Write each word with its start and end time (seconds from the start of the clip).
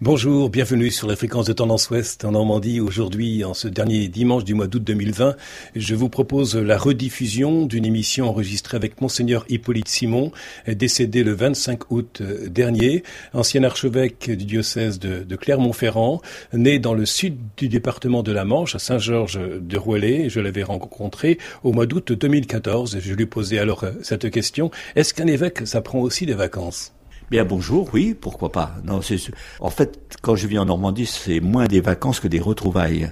Bonjour, 0.00 0.48
bienvenue 0.48 0.90
sur 0.90 1.06
la 1.06 1.16
fréquence 1.16 1.46
de 1.46 1.52
Tendance 1.52 1.90
Ouest 1.90 2.24
en 2.24 2.32
Normandie. 2.32 2.80
Aujourd'hui, 2.80 3.44
en 3.44 3.52
ce 3.52 3.68
dernier 3.68 4.08
dimanche 4.08 4.42
du 4.42 4.54
mois 4.54 4.66
d'août 4.66 4.82
2020, 4.82 5.36
je 5.76 5.94
vous 5.94 6.08
propose 6.08 6.56
la 6.56 6.78
rediffusion 6.78 7.66
d'une 7.66 7.84
émission 7.84 8.26
enregistrée 8.28 8.76
avec 8.78 9.02
Monseigneur 9.02 9.44
Hippolyte 9.50 9.88
Simon, 9.88 10.32
décédé 10.66 11.22
le 11.22 11.34
25 11.34 11.90
août 11.90 12.22
dernier, 12.46 13.02
ancien 13.34 13.62
archevêque 13.64 14.30
du 14.30 14.46
diocèse 14.46 14.98
de, 14.98 15.36
Clermont-Ferrand, 15.36 16.22
né 16.54 16.78
dans 16.78 16.94
le 16.94 17.04
sud 17.04 17.36
du 17.58 17.68
département 17.68 18.22
de 18.22 18.32
la 18.32 18.46
Manche, 18.46 18.74
à 18.74 18.78
Saint-Georges 18.78 19.40
de 19.60 19.76
Rouellet. 19.76 20.30
Je 20.30 20.40
l'avais 20.40 20.62
rencontré 20.62 21.38
au 21.64 21.72
mois 21.72 21.86
d'août 21.86 22.12
2014. 22.12 22.98
Je 22.98 23.14
lui 23.14 23.26
posais 23.26 23.58
alors 23.58 23.84
cette 24.02 24.30
question. 24.30 24.70
Est-ce 24.96 25.12
qu'un 25.12 25.26
évêque, 25.26 25.66
ça 25.66 25.82
prend 25.82 26.00
aussi 26.00 26.24
des 26.24 26.34
vacances? 26.34 26.92
Bien 27.32 27.46
bonjour, 27.46 27.88
oui, 27.94 28.12
pourquoi 28.12 28.52
pas. 28.52 28.74
Non, 28.84 29.00
c'est 29.00 29.16
en 29.58 29.70
fait 29.70 30.18
quand 30.20 30.36
je 30.36 30.46
viens 30.46 30.60
en 30.60 30.64
Normandie, 30.66 31.06
c'est 31.06 31.40
moins 31.40 31.64
des 31.64 31.80
vacances 31.80 32.20
que 32.20 32.28
des 32.28 32.40
retrouvailles. 32.40 33.10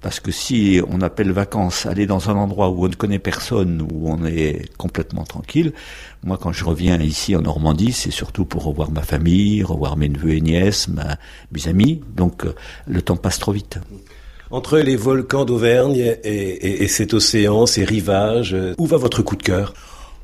Parce 0.00 0.18
que 0.18 0.32
si 0.32 0.80
on 0.88 1.02
appelle 1.02 1.30
vacances 1.30 1.84
aller 1.84 2.06
dans 2.06 2.30
un 2.30 2.36
endroit 2.36 2.70
où 2.70 2.86
on 2.86 2.88
ne 2.88 2.94
connaît 2.94 3.18
personne, 3.18 3.86
où 3.92 4.10
on 4.10 4.24
est 4.24 4.74
complètement 4.78 5.24
tranquille, 5.24 5.74
moi 6.24 6.38
quand 6.40 6.52
je 6.52 6.64
reviens 6.64 6.98
ici 7.02 7.36
en 7.36 7.42
Normandie, 7.42 7.92
c'est 7.92 8.10
surtout 8.10 8.46
pour 8.46 8.64
revoir 8.64 8.90
ma 8.90 9.02
famille, 9.02 9.62
revoir 9.62 9.98
mes 9.98 10.08
neveux 10.08 10.32
et 10.32 10.40
nièces, 10.40 10.88
mes 11.52 11.68
amis. 11.68 12.00
Donc 12.16 12.46
euh, 12.46 12.54
le 12.86 13.02
temps 13.02 13.18
passe 13.18 13.38
trop 13.38 13.52
vite. 13.52 13.78
Entre 14.50 14.78
les 14.78 14.96
volcans 14.96 15.44
d'Auvergne 15.44 16.16
et, 16.24 16.82
et, 16.82 16.88
cet 16.88 17.12
océan, 17.12 17.66
ces 17.66 17.84
rivages, 17.84 18.56
où 18.78 18.86
va 18.86 18.96
votre 18.96 19.20
coup 19.20 19.36
de 19.36 19.42
cœur? 19.42 19.74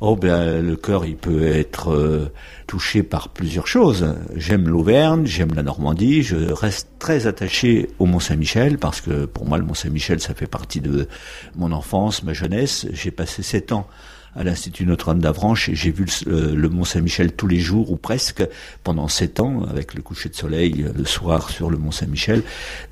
Oh 0.01 0.15
ben 0.15 0.61
le 0.61 0.77
cœur 0.77 1.07
il 1.07 1.17
peut 1.17 1.47
être 1.47 1.91
euh, 1.91 2.31
touché 2.67 3.03
par 3.03 3.31
plusieurs 3.31 3.67
choses. 3.67 4.15
J'aime 4.35 4.69
l'Auvergne, 4.69 5.25
j'aime 5.25 5.55
la 5.55 5.63
Normandie, 5.63 6.23
je 6.23 6.53
reste 6.53 6.89
très 6.99 7.27
attaché 7.27 7.89
au 7.99 8.05
Mont 8.05 8.21
Saint-Michel 8.21 8.77
parce 8.77 9.01
que 9.01 9.25
pour 9.25 9.47
moi 9.47 9.57
le 9.57 9.65
Mont 9.65 9.73
Saint-Michel 9.73 10.21
ça 10.21 10.35
fait 10.35 10.47
partie 10.47 10.83
de 10.83 11.09
mon 11.55 11.73
enfance, 11.73 12.23
ma 12.25 12.35
jeunesse. 12.35 12.87
J'ai 12.93 13.11
passé 13.11 13.43
sept 13.43 13.73
ans 13.73 13.89
à 14.35 14.45
l'Institut 14.45 14.85
Notre-Dame 14.85 15.21
d'Avranches 15.21 15.71
et 15.71 15.75
j'ai 15.75 15.93
vu 15.93 16.05
le, 16.27 16.69
Mont 16.69 16.85
Saint-Michel 16.85 17.33
tous 17.33 17.47
les 17.47 17.59
jours 17.59 17.91
ou 17.91 17.97
presque 17.97 18.47
pendant 18.85 19.09
sept 19.09 19.41
ans 19.41 19.65
avec 19.65 19.95
le 19.95 20.03
coucher 20.03 20.29
de 20.29 20.35
soleil 20.35 20.85
le 20.95 21.05
soir 21.07 21.49
sur 21.49 21.71
le 21.71 21.79
Mont 21.79 21.91
Saint-Michel. 21.91 22.43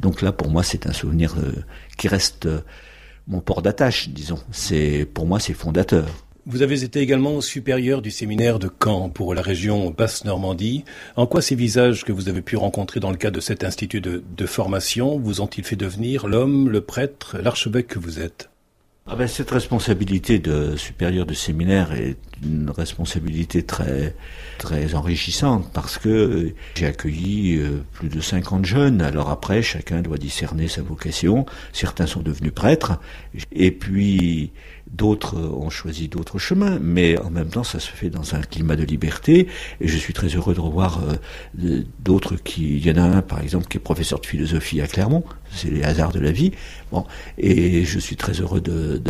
Donc 0.01 0.23
là 0.23 0.33
pour 0.33 0.49
moi 0.49 0.63
c'est 0.63 0.87
un 0.87 0.95
souvenir 0.95 1.35
euh, 1.37 1.53
qui 1.99 2.09
reste 2.09 2.47
euh, 2.47 2.61
mon 3.29 3.41
port 3.41 3.61
d'attache, 3.61 4.09
disons. 4.09 4.41
C'est 4.53 5.07
pour 5.13 5.27
moi 5.27 5.39
c'est 5.39 5.53
fondateur. 5.53 6.07
Vous 6.47 6.61
avez 6.61 6.85
été 6.85 7.01
également 7.01 7.41
supérieur 7.41 8.03
du 8.03 8.11
séminaire 8.11 8.59
de 8.59 8.69
Caen 8.69 9.09
pour 9.09 9.35
la 9.35 9.41
région 9.41 9.91
Basse-Normandie. 9.91 10.85
En 11.17 11.27
quoi 11.27 11.41
ces 11.41 11.55
visages 11.55 12.05
que 12.05 12.13
vous 12.13 12.29
avez 12.29 12.43
pu 12.43 12.59
rencontrer 12.59 13.01
dans 13.01 13.11
le 13.11 13.17
cadre 13.17 13.37
de 13.37 13.41
cet 13.41 13.65
institut 13.65 14.03
de, 14.03 14.47
formation 14.47 15.19
vous 15.19 15.41
ont-ils 15.41 15.65
fait 15.65 15.75
devenir 15.75 16.27
l'homme, 16.27 16.69
le 16.69 16.83
prêtre, 16.83 17.39
l'archevêque 17.43 17.87
que 17.87 17.99
vous 17.99 18.21
êtes? 18.21 18.51
Ah 19.07 19.17
ben, 19.17 19.27
cette 19.27 19.51
responsabilité 19.51 20.39
de 20.39 20.77
supérieur 20.77 21.25
de 21.25 21.33
séminaire 21.33 21.93
est 21.95 22.17
une 22.45 22.71
responsabilité 22.71 23.63
très 23.63 24.15
très 24.59 24.95
enrichissante 24.95 25.69
parce 25.73 25.99
que 25.99 26.55
j'ai 26.75 26.87
accueilli 26.87 27.57
euh, 27.57 27.83
plus 27.93 28.09
de 28.09 28.21
50 28.21 28.65
jeunes. 28.65 29.03
Alors 29.03 29.31
après, 29.31 29.63
chacun 29.63 30.01
doit 30.03 30.19
discerner 30.19 30.69
sa 30.69 30.83
vocation. 30.83 31.47
Certains 31.73 32.07
sont 32.07 32.21
devenus 32.21 32.53
prêtres 32.53 32.99
et 33.53 33.71
puis 33.71 34.53
d'autres 34.95 35.37
ont 35.37 35.71
choisi 35.71 36.09
d'autres 36.09 36.39
chemins, 36.39 36.79
mais 36.81 37.19
en 37.19 37.31
même 37.31 37.49
temps, 37.49 37.65
ça 37.65 37.81
se 37.81 37.91
fait 37.91 38.11
dans 38.11 38.35
un 38.35 38.41
climat 38.43 38.77
de 38.77 38.85
liberté. 38.85 39.49
Et 39.81 39.89
je 39.89 39.97
suis 39.97 40.13
très 40.13 40.29
heureux 40.29 40.55
de 40.55 40.61
revoir 40.61 41.01
euh, 41.63 41.83
d'autres 42.01 42.37
qui. 42.37 42.77
Il 42.77 42.87
y 42.87 42.91
en 42.91 42.97
a 42.97 43.03
un, 43.03 43.23
par 43.23 43.41
exemple, 43.41 43.67
qui 43.67 43.79
est 43.79 43.81
professeur 43.81 44.21
de 44.21 44.27
philosophie 44.27 44.81
à 44.81 44.87
Clermont. 44.87 45.25
C'est 45.51 45.71
les 45.71 45.83
hasards 45.83 46.13
de 46.13 46.21
la 46.21 46.33
vie. 46.33 46.53
Bon, 46.91 47.05
et 47.39 47.85
je 47.85 47.99
suis 47.99 48.17
très 48.17 48.33
heureux 48.35 48.61
de, 48.61 49.03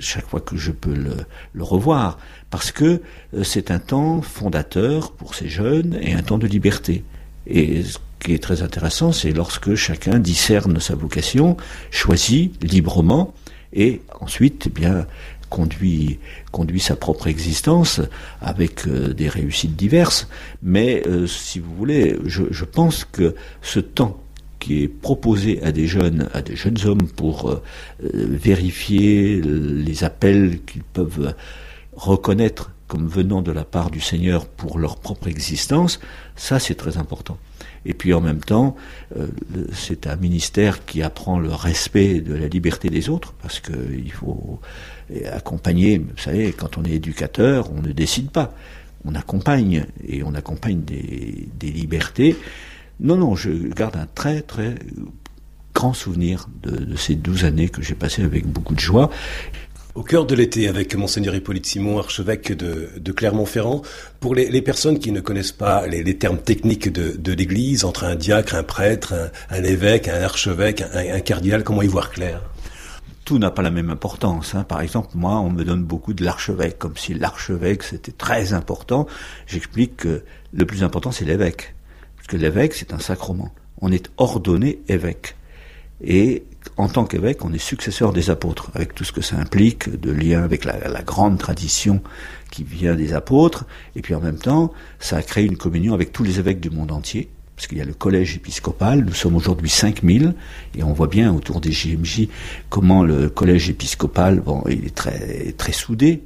chaque 0.00 0.26
fois 0.26 0.40
que 0.40 0.56
je 0.56 0.72
peux 0.72 0.94
le 0.94 1.62
revoir 1.62 2.18
parce 2.50 2.72
que 2.72 3.02
euh, 3.34 3.42
c'est 3.44 3.70
un 3.70 3.78
temps 3.78 4.22
fondateur 4.22 5.12
pour 5.12 5.34
ces 5.34 5.48
jeunes 5.48 5.98
et 6.00 6.14
un 6.14 6.22
temps 6.22 6.38
de 6.38 6.46
liberté. 6.46 7.04
Et 7.46 7.82
ce 7.82 7.98
qui 8.20 8.34
est 8.34 8.42
très 8.42 8.62
intéressant, 8.62 9.12
c'est 9.12 9.32
lorsque 9.32 9.74
chacun 9.74 10.18
discerne 10.18 10.80
sa 10.80 10.94
vocation, 10.94 11.56
choisit 11.90 12.62
librement 12.62 13.34
et 13.72 14.00
ensuite, 14.20 14.64
eh 14.66 14.70
bien, 14.70 15.06
conduit, 15.50 16.18
sa 16.78 16.96
propre 16.96 17.28
existence 17.28 18.00
avec 18.40 18.86
euh, 18.86 19.12
des 19.12 19.28
réussites 19.28 19.76
diverses. 19.76 20.28
Mais 20.62 21.02
euh, 21.06 21.26
si 21.26 21.60
vous 21.60 21.74
voulez, 21.74 22.16
je, 22.24 22.44
je, 22.50 22.64
pense 22.64 23.04
que 23.04 23.34
ce 23.62 23.80
temps 23.80 24.20
qui 24.58 24.82
est 24.82 24.88
proposé 24.88 25.62
à 25.62 25.70
des 25.70 25.86
jeunes, 25.86 26.28
à 26.32 26.42
des 26.42 26.56
jeunes 26.56 26.78
hommes 26.84 27.06
pour 27.06 27.60
vérifier 28.00 29.40
les 29.42 30.02
appels 30.02 30.58
qu'ils 30.64 30.82
peuvent 30.82 31.34
reconnaître 31.96 32.70
comme 32.86 33.08
venant 33.08 33.42
de 33.42 33.50
la 33.50 33.64
part 33.64 33.90
du 33.90 34.00
Seigneur 34.00 34.46
pour 34.46 34.78
leur 34.78 34.96
propre 34.96 35.26
existence, 35.26 35.98
ça 36.36 36.60
c'est 36.60 36.76
très 36.76 36.98
important. 36.98 37.36
Et 37.84 37.94
puis 37.94 38.14
en 38.14 38.20
même 38.20 38.40
temps, 38.40 38.76
euh, 39.16 39.28
c'est 39.72 40.06
un 40.06 40.16
ministère 40.16 40.84
qui 40.84 41.02
apprend 41.02 41.38
le 41.38 41.52
respect 41.52 42.20
de 42.20 42.34
la 42.34 42.48
liberté 42.48 42.90
des 42.90 43.08
autres, 43.08 43.32
parce 43.42 43.60
qu'il 43.60 44.12
faut 44.12 44.60
accompagner, 45.32 45.98
vous 45.98 46.16
savez, 46.16 46.52
quand 46.52 46.78
on 46.78 46.84
est 46.84 46.90
éducateur, 46.90 47.70
on 47.72 47.80
ne 47.80 47.92
décide 47.92 48.30
pas, 48.30 48.54
on 49.04 49.14
accompagne, 49.14 49.86
et 50.06 50.22
on 50.24 50.34
accompagne 50.34 50.80
des, 50.82 51.48
des 51.58 51.70
libertés. 51.70 52.36
Non, 52.98 53.16
non, 53.16 53.36
je 53.36 53.50
garde 53.50 53.96
un 53.96 54.06
très 54.06 54.42
très 54.42 54.74
grand 55.74 55.92
souvenir 55.92 56.48
de, 56.62 56.70
de 56.70 56.96
ces 56.96 57.14
douze 57.14 57.44
années 57.44 57.68
que 57.68 57.82
j'ai 57.82 57.94
passées 57.94 58.22
avec 58.22 58.46
beaucoup 58.46 58.74
de 58.74 58.80
joie. 58.80 59.10
Au 59.96 60.02
cœur 60.02 60.26
de 60.26 60.34
l'été, 60.34 60.68
avec 60.68 60.94
Monseigneur 60.94 61.34
Hippolyte 61.34 61.64
Simon, 61.64 61.98
archevêque 61.98 62.52
de, 62.52 63.12
Clermont-Ferrand, 63.12 63.80
pour 64.20 64.34
les, 64.34 64.60
personnes 64.60 64.98
qui 64.98 65.10
ne 65.10 65.20
connaissent 65.20 65.52
pas 65.52 65.86
les, 65.86 66.18
termes 66.18 66.36
techniques 66.36 66.92
de, 66.92 67.32
l'Église, 67.32 67.82
entre 67.82 68.04
un 68.04 68.14
diacre, 68.14 68.56
un 68.56 68.62
prêtre, 68.62 69.32
un, 69.48 69.64
évêque, 69.64 70.08
un 70.08 70.20
archevêque, 70.20 70.82
un, 70.92 71.20
cardinal, 71.20 71.64
comment 71.64 71.80
y 71.80 71.86
voir 71.86 72.10
clair? 72.10 72.42
Tout 73.24 73.38
n'a 73.38 73.50
pas 73.50 73.62
la 73.62 73.70
même 73.70 73.88
importance. 73.88 74.54
Hein. 74.54 74.64
Par 74.64 74.82
exemple, 74.82 75.08
moi, 75.14 75.40
on 75.40 75.48
me 75.48 75.64
donne 75.64 75.82
beaucoup 75.82 76.12
de 76.12 76.22
l'archevêque, 76.22 76.78
comme 76.78 76.98
si 76.98 77.14
l'archevêque 77.14 77.82
c'était 77.82 78.12
très 78.12 78.52
important. 78.52 79.06
J'explique 79.46 79.96
que 79.96 80.24
le 80.52 80.66
plus 80.66 80.84
important 80.84 81.10
c'est 81.10 81.24
l'évêque, 81.24 81.74
parce 82.16 82.28
que 82.28 82.36
l'évêque 82.36 82.74
c'est 82.74 82.92
un 82.92 82.98
sacrement. 82.98 83.50
On 83.80 83.90
est 83.90 84.10
ordonné 84.18 84.78
évêque. 84.88 85.36
Et 86.04 86.44
en 86.76 86.88
tant 86.88 87.04
qu'évêque, 87.04 87.44
on 87.44 87.52
est 87.52 87.58
successeur 87.58 88.12
des 88.12 88.30
apôtres, 88.30 88.70
avec 88.74 88.94
tout 88.94 89.04
ce 89.04 89.12
que 89.12 89.20
ça 89.20 89.36
implique 89.36 90.00
de 90.00 90.10
lien 90.10 90.42
avec 90.42 90.64
la, 90.64 91.02
grande 91.02 91.38
tradition 91.38 92.02
qui 92.50 92.64
vient 92.64 92.94
des 92.94 93.12
apôtres, 93.12 93.64
et 93.94 94.02
puis 94.02 94.14
en 94.14 94.20
même 94.20 94.38
temps, 94.38 94.72
ça 94.98 95.16
a 95.16 95.22
créé 95.22 95.44
une 95.44 95.56
communion 95.56 95.94
avec 95.94 96.12
tous 96.12 96.24
les 96.24 96.38
évêques 96.38 96.60
du 96.60 96.70
monde 96.70 96.92
entier, 96.92 97.28
parce 97.54 97.68
qu'il 97.68 97.78
y 97.78 97.80
a 97.80 97.84
le 97.84 97.94
collège 97.94 98.36
épiscopal, 98.36 99.04
nous 99.04 99.14
sommes 99.14 99.36
aujourd'hui 99.36 99.70
5000, 99.70 100.34
et 100.76 100.82
on 100.82 100.92
voit 100.92 101.06
bien 101.06 101.32
autour 101.32 101.60
des 101.60 101.72
JMJ 101.72 102.28
comment 102.68 103.02
le 103.02 103.28
collège 103.28 103.70
épiscopal, 103.70 104.40
bon, 104.40 104.62
il 104.68 104.86
est 104.86 104.94
très, 104.94 105.52
très 105.56 105.72
soudé, 105.72 106.22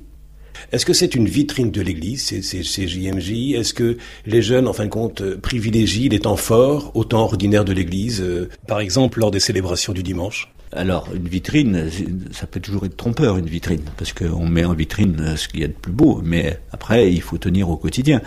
est-ce 0.73 0.87
que 0.87 0.93
c'est 0.93 1.15
une 1.15 1.29
vitrine 1.29 1.71
de 1.71 1.81
l'Église, 1.81 2.23
ces, 2.23 2.43
ces, 2.43 2.89
JMJ 2.89 3.55
Est-ce 3.55 3.75
que 3.75 3.97
les 4.27 4.43
jeunes, 4.43 4.69
en 4.69 4.73
fin 4.73 4.85
de 4.85 4.91
compte, 4.91 5.23
privilégient 5.37 6.09
les 6.09 6.21
temps 6.21 6.37
forts 6.37 6.93
au 6.95 7.05
temps 7.05 7.23
ordinaire 7.23 7.65
de 7.65 7.73
l'Église, 7.73 8.21
euh, 8.21 8.49
par 8.67 8.81
exemple 8.81 9.21
lors 9.21 9.31
des 9.31 9.41
célébrations 9.41 9.93
du 9.93 10.03
dimanche? 10.03 10.53
Alors, 10.73 11.09
une 11.13 11.27
vitrine, 11.27 11.91
ça 12.31 12.47
peut 12.47 12.61
toujours 12.61 12.85
être 12.87 12.97
trompeur, 12.97 13.37
une 13.37 13.47
vitrine, 13.47 13.83
parce 13.97 14.13
qu'on 14.13 14.47
met 14.47 14.65
en 14.65 14.73
vitrine 14.73 15.37
ce 15.37 15.49
qu'il 15.49 15.61
y 15.61 15.65
a 15.65 15.69
de 15.69 15.73
plus 15.73 15.93
beau, 15.93 16.21
mais 16.25 16.61
après, 16.71 17.13
il 17.13 17.21
faut 17.21 17.39
tenir 17.39 17.69
au 17.71 17.77
quotidien. 17.77 18.21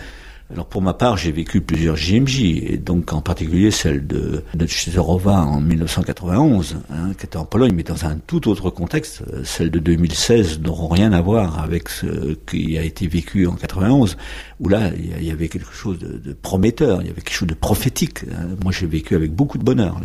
Alors 0.52 0.66
pour 0.66 0.82
ma 0.82 0.92
part, 0.92 1.16
j'ai 1.16 1.32
vécu 1.32 1.62
plusieurs 1.62 1.96
JMJ, 1.96 2.40
et 2.42 2.76
donc 2.76 3.14
en 3.14 3.22
particulier 3.22 3.70
celle 3.70 4.06
de 4.06 4.44
Notchezerova 4.54 5.40
en 5.40 5.58
1991, 5.58 6.76
hein, 6.90 7.12
qui 7.18 7.24
était 7.24 7.38
en 7.38 7.46
Pologne, 7.46 7.72
mais 7.74 7.82
dans 7.82 8.04
un 8.04 8.16
tout 8.18 8.46
autre 8.48 8.68
contexte. 8.68 9.22
Celle 9.42 9.70
de 9.70 9.78
2016 9.78 10.60
n'auront 10.60 10.88
rien 10.88 11.14
à 11.14 11.22
voir 11.22 11.60
avec 11.60 11.88
ce 11.88 12.34
qui 12.46 12.76
a 12.76 12.82
été 12.82 13.08
vécu 13.08 13.46
en 13.46 13.54
91, 13.54 14.18
où 14.60 14.68
là, 14.68 14.90
il 14.94 15.24
y 15.24 15.30
avait 15.30 15.48
quelque 15.48 15.72
chose 15.72 15.98
de, 15.98 16.32
prometteur, 16.34 17.00
il 17.00 17.06
y 17.06 17.10
avait 17.10 17.22
quelque 17.22 17.38
chose 17.38 17.48
de 17.48 17.54
prophétique. 17.54 18.24
Hein. 18.24 18.48
Moi, 18.62 18.70
j'ai 18.70 18.86
vécu 18.86 19.16
avec 19.16 19.32
beaucoup 19.32 19.56
de 19.56 19.64
bonheur 19.64 19.98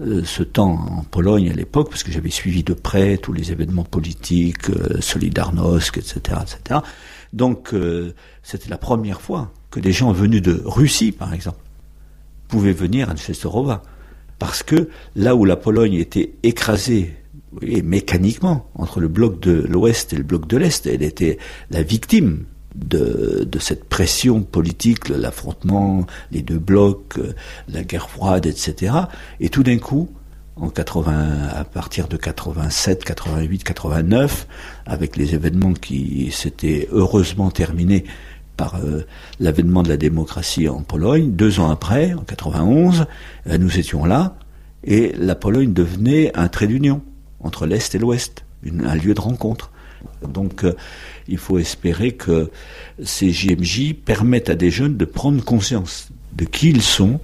euh, 0.00 0.22
ce 0.22 0.42
temps 0.42 0.86
en 0.98 1.02
Pologne 1.04 1.50
à 1.50 1.54
l'époque, 1.54 1.88
parce 1.88 2.02
que 2.02 2.12
j'avais 2.12 2.30
suivi 2.30 2.62
de 2.62 2.74
près 2.74 3.16
tous 3.16 3.32
les 3.32 3.52
événements 3.52 3.84
politiques, 3.84 4.68
euh, 4.68 5.00
Solidarnosc, 5.00 5.96
etc., 5.96 6.40
etc. 6.42 6.80
Donc, 7.32 7.72
euh, 7.72 8.12
c'était 8.42 8.68
la 8.68 8.78
première 8.78 9.22
fois 9.22 9.50
que 9.72 9.80
des 9.80 9.90
gens 9.90 10.12
venus 10.12 10.42
de 10.42 10.62
Russie, 10.64 11.10
par 11.10 11.34
exemple, 11.34 11.58
pouvaient 12.46 12.72
venir 12.72 13.10
à 13.10 13.14
Nchesterova. 13.14 13.82
Parce 14.38 14.62
que 14.62 14.88
là 15.16 15.34
où 15.34 15.44
la 15.44 15.56
Pologne 15.56 15.94
était 15.94 16.34
écrasée 16.42 17.16
mécaniquement 17.60 18.70
entre 18.74 19.00
le 19.00 19.08
bloc 19.08 19.40
de 19.40 19.52
l'Ouest 19.52 20.12
et 20.12 20.16
le 20.16 20.22
bloc 20.22 20.46
de 20.46 20.56
l'Est, 20.56 20.86
elle 20.86 21.02
était 21.02 21.38
la 21.70 21.82
victime 21.82 22.44
de, 22.74 23.46
de 23.50 23.58
cette 23.58 23.84
pression 23.84 24.42
politique, 24.42 25.08
l'affrontement, 25.08 26.06
les 26.30 26.42
deux 26.42 26.58
blocs, 26.58 27.18
la 27.68 27.82
guerre 27.82 28.10
froide, 28.10 28.46
etc. 28.46 28.94
Et 29.40 29.48
tout 29.48 29.62
d'un 29.62 29.78
coup, 29.78 30.08
en 30.56 30.68
80, 30.68 31.48
à 31.54 31.64
partir 31.64 32.08
de 32.08 32.16
87, 32.16 33.04
88, 33.04 33.64
89, 33.64 34.46
avec 34.86 35.16
les 35.16 35.34
événements 35.34 35.72
qui 35.72 36.30
s'étaient 36.30 36.88
heureusement 36.92 37.50
terminés 37.50 38.04
par 38.62 38.76
euh, 38.76 39.04
l'avènement 39.40 39.82
de 39.82 39.88
la 39.88 39.96
démocratie 39.96 40.68
en 40.68 40.82
Pologne. 40.82 41.32
Deux 41.32 41.58
ans 41.58 41.68
après, 41.68 42.14
en 42.14 42.20
91, 42.20 43.06
euh, 43.48 43.58
nous 43.58 43.76
étions 43.76 44.04
là 44.04 44.36
et 44.84 45.12
la 45.18 45.34
Pologne 45.34 45.72
devenait 45.72 46.30
un 46.36 46.46
trait 46.46 46.68
d'union 46.68 47.02
entre 47.40 47.66
l'Est 47.66 47.92
et 47.96 47.98
l'Ouest, 47.98 48.44
un 48.64 48.94
lieu 48.94 49.14
de 49.14 49.20
rencontre. 49.20 49.72
Donc 50.24 50.62
euh, 50.62 50.74
il 51.26 51.38
faut 51.38 51.58
espérer 51.58 52.12
que 52.12 52.52
ces 53.02 53.32
JMJ 53.32 53.94
permettent 53.94 54.50
à 54.50 54.54
des 54.54 54.70
jeunes 54.70 54.96
de 54.96 55.06
prendre 55.06 55.42
conscience 55.42 56.10
de 56.32 56.44
qui 56.44 56.70
ils 56.70 56.82
sont, 56.82 57.18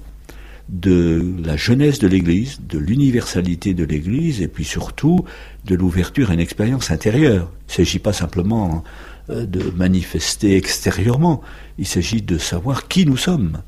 de 0.69 1.25
la 1.45 1.57
jeunesse 1.57 2.01
de 2.01 2.09
l'Église, 2.09 2.59
de 2.69 2.79
l'universalité 2.79 3.75
de 3.75 3.85
l'Église, 3.85 4.43
et 4.43 4.49
puis 4.49 4.65
surtout 4.65 5.25
de 5.67 5.77
l'ouverture 5.77 6.31
à 6.31 6.35
une 6.35 6.41
expérience 6.41 6.91
intérieure. 6.91 7.53
Il 7.69 7.71
ne 7.71 7.77
s'agit 7.77 8.01
pas 8.01 8.13
simplement 8.13 8.83
de 9.29 9.71
manifester 9.71 10.57
extérieurement, 10.57 11.43
il 11.79 11.87
s'agit 11.87 12.23
de 12.23 12.39
savoir 12.39 12.89
qui 12.89 13.07
nous 13.07 13.17
sommes, 13.17 13.63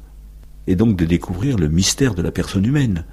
et 0.67 0.77
donc 0.77 0.97
de 0.97 1.05
découvrir 1.05 1.59
le 1.59 1.69
mystère 1.69 2.15
de 2.15 2.23
la 2.23 2.31
personne 2.31 2.65
humaine. 2.65 3.05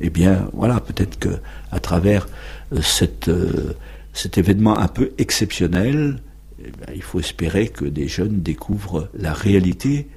Eh 0.00 0.10
bien, 0.10 0.48
voilà, 0.52 0.80
peut-être 0.80 1.18
que 1.18 1.40
à 1.72 1.80
travers 1.80 2.28
euh, 2.72 2.80
euh, 3.28 3.72
cet 4.12 4.38
événement 4.38 4.78
un 4.78 4.88
peu 4.88 5.12
exceptionnel, 5.18 6.20
eh 6.62 6.70
il 6.94 7.02
faut 7.02 7.18
espérer 7.18 7.68
que 7.68 7.84
des 7.84 8.08
jeunes 8.08 8.42
découvrent 8.42 9.08
la 9.14 9.32
réalité 9.32 10.08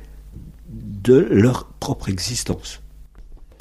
de 0.70 1.28
leur 1.32 1.66
propre 1.66 2.10
existence 2.10 2.81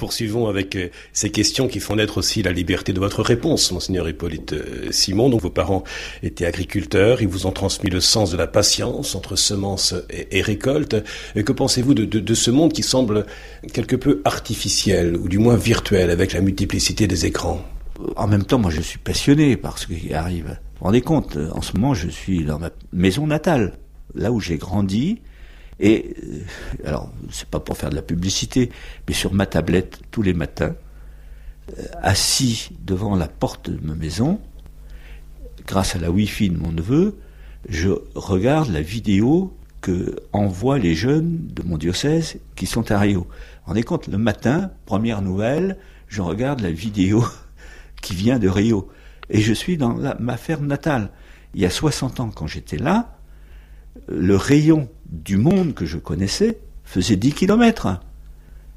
poursuivons 0.01 0.47
avec 0.47 0.75
euh, 0.75 0.89
ces 1.13 1.29
questions 1.29 1.67
qui 1.67 1.79
font 1.79 1.97
naître 1.97 2.17
aussi 2.17 2.41
la 2.41 2.51
liberté 2.51 2.91
de 2.91 2.99
votre 2.99 3.21
réponse, 3.21 3.71
monseigneur 3.71 4.09
Hippolyte 4.09 4.53
euh, 4.53 4.87
Simon. 4.89 5.29
Donc 5.29 5.41
vos 5.41 5.51
parents 5.51 5.83
étaient 6.23 6.47
agriculteurs, 6.47 7.21
ils 7.21 7.27
vous 7.27 7.45
ont 7.45 7.51
transmis 7.51 7.91
le 7.91 8.01
sens 8.01 8.31
de 8.31 8.37
la 8.37 8.47
patience 8.47 9.13
entre 9.13 9.35
semences 9.35 9.93
et, 10.09 10.41
récolte. 10.41 11.03
que 11.35 11.51
pensez-vous 11.51 11.93
de, 11.93 12.33
ce 12.33 12.49
monde 12.49 12.73
qui 12.73 12.81
semble 12.81 13.27
quelque 13.73 13.95
peu 13.95 14.21
artificiel, 14.25 15.15
ou 15.15 15.29
du 15.29 15.37
moins 15.37 15.55
virtuel, 15.55 16.09
avec 16.09 16.33
la 16.33 16.41
multiplicité 16.41 17.05
des 17.05 17.27
écrans? 17.27 17.63
En 18.15 18.25
même 18.25 18.43
temps, 18.43 18.57
moi 18.57 18.71
je 18.71 18.81
suis 18.81 18.97
passionné 18.97 19.55
par 19.55 19.77
ce 19.77 19.85
qui 19.85 20.15
arrive. 20.15 20.47
Vous 20.47 20.79
vous 20.79 20.85
rendez 20.85 21.01
compte, 21.01 21.37
en 21.53 21.61
ce 21.61 21.73
moment 21.77 21.93
je 21.93 22.09
suis 22.09 22.43
dans 22.43 22.57
ma 22.57 22.71
maison 22.91 23.27
natale, 23.27 23.77
là 24.15 24.31
où 24.31 24.39
j'ai 24.39 24.57
grandi, 24.57 25.21
et 25.81 26.15
euh, 26.23 26.43
alors, 26.85 27.11
c'est 27.31 27.47
pas 27.47 27.59
pour 27.59 27.75
faire 27.75 27.89
de 27.89 27.95
la 27.95 28.03
publicité, 28.03 28.71
mais 29.07 29.13
sur 29.13 29.33
ma 29.33 29.47
tablette 29.47 29.99
tous 30.11 30.21
les 30.21 30.33
matins, 30.33 30.75
euh, 31.77 31.83
assis 32.03 32.69
devant 32.85 33.15
la 33.15 33.27
porte 33.27 33.69
de 33.69 33.85
ma 33.85 33.95
maison, 33.95 34.39
grâce 35.65 35.95
à 35.95 35.99
la 35.99 36.11
Wi-Fi 36.11 36.51
de 36.51 36.57
mon 36.57 36.71
neveu, 36.71 37.17
je 37.67 37.89
regarde 38.13 38.69
la 38.69 38.81
vidéo 38.81 39.57
que 39.81 40.15
envoient 40.31 40.77
les 40.77 40.93
jeunes 40.93 41.47
de 41.47 41.63
mon 41.63 41.77
diocèse 41.77 42.37
qui 42.55 42.67
sont 42.67 42.91
à 42.91 42.99
Rio. 42.99 43.27
On 43.65 43.75
est 43.75 43.83
compte, 43.83 44.07
le 44.07 44.19
matin, 44.19 44.69
première 44.85 45.23
nouvelle, 45.23 45.77
je 46.07 46.21
regarde 46.21 46.59
la 46.59 46.71
vidéo 46.71 47.25
qui 48.01 48.13
vient 48.13 48.37
de 48.37 48.47
Rio. 48.47 48.87
Et 49.31 49.41
je 49.41 49.53
suis 49.53 49.77
dans 49.77 49.97
ma 50.19 50.37
ferme 50.37 50.67
natale. 50.67 51.09
Il 51.55 51.61
y 51.61 51.65
a 51.65 51.71
60 51.71 52.19
ans, 52.19 52.29
quand 52.29 52.45
j'étais 52.45 52.77
là, 52.77 53.17
le 54.07 54.35
rayon 54.35 54.89
du 55.09 55.37
monde 55.37 55.73
que 55.73 55.85
je 55.85 55.97
connaissais 55.97 56.59
faisait 56.83 57.15
10 57.15 57.33
kilomètres. 57.33 57.99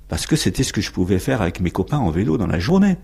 Parce 0.08 0.26
que 0.26 0.36
c'était 0.36 0.62
ce 0.62 0.72
que 0.72 0.80
je 0.80 0.92
pouvais 0.92 1.18
faire 1.18 1.42
avec 1.42 1.60
mes 1.60 1.70
copains 1.70 1.98
en 1.98 2.10
vélo 2.10 2.36
dans 2.36 2.46
la 2.46 2.58
journée. 2.58 2.96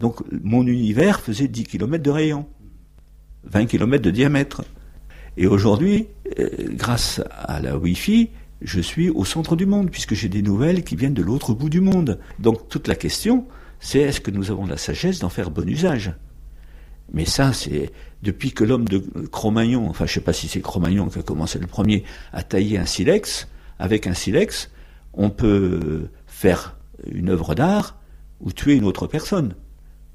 Donc 0.00 0.20
mon 0.30 0.66
univers 0.66 1.20
faisait 1.20 1.48
10 1.48 1.64
kilomètres 1.64 2.04
de 2.04 2.10
rayon, 2.10 2.46
20 3.44 3.66
kilomètres 3.66 4.04
de 4.04 4.10
diamètre. 4.10 4.64
Et 5.36 5.46
aujourd'hui, 5.46 6.08
euh, 6.38 6.48
grâce 6.70 7.20
à 7.30 7.60
la 7.60 7.76
Wi-Fi, 7.76 8.30
je 8.62 8.80
suis 8.80 9.10
au 9.10 9.24
centre 9.24 9.54
du 9.54 9.66
monde, 9.66 9.90
puisque 9.90 10.14
j'ai 10.14 10.28
des 10.28 10.42
nouvelles 10.42 10.82
qui 10.82 10.96
viennent 10.96 11.14
de 11.14 11.22
l'autre 11.22 11.52
bout 11.52 11.68
du 11.68 11.80
monde. 11.80 12.18
Donc 12.38 12.68
toute 12.68 12.88
la 12.88 12.94
question, 12.94 13.46
c'est 13.80 14.00
est-ce 14.00 14.20
que 14.20 14.30
nous 14.30 14.50
avons 14.50 14.66
la 14.66 14.76
sagesse 14.76 15.18
d'en 15.18 15.28
faire 15.28 15.50
bon 15.50 15.68
usage? 15.68 16.12
Mais 17.12 17.24
ça, 17.24 17.52
c'est 17.52 17.92
depuis 18.22 18.52
que 18.52 18.64
l'homme 18.64 18.86
de 18.86 18.98
Cro-Magnon, 19.30 19.88
enfin 19.88 20.06
je 20.06 20.14
sais 20.14 20.20
pas 20.20 20.32
si 20.32 20.48
c'est 20.48 20.60
Cro-Magnon 20.60 21.06
qui 21.08 21.18
a 21.18 21.22
commencé 21.22 21.58
le 21.58 21.66
premier, 21.66 22.04
à 22.32 22.42
tailler 22.42 22.78
un 22.78 22.86
silex, 22.86 23.48
avec 23.78 24.06
un 24.06 24.14
silex, 24.14 24.70
on 25.12 25.30
peut 25.30 26.08
faire 26.26 26.76
une 27.10 27.30
œuvre 27.30 27.54
d'art 27.54 27.98
ou 28.40 28.52
tuer 28.52 28.74
une 28.74 28.84
autre 28.84 29.06
personne. 29.06 29.54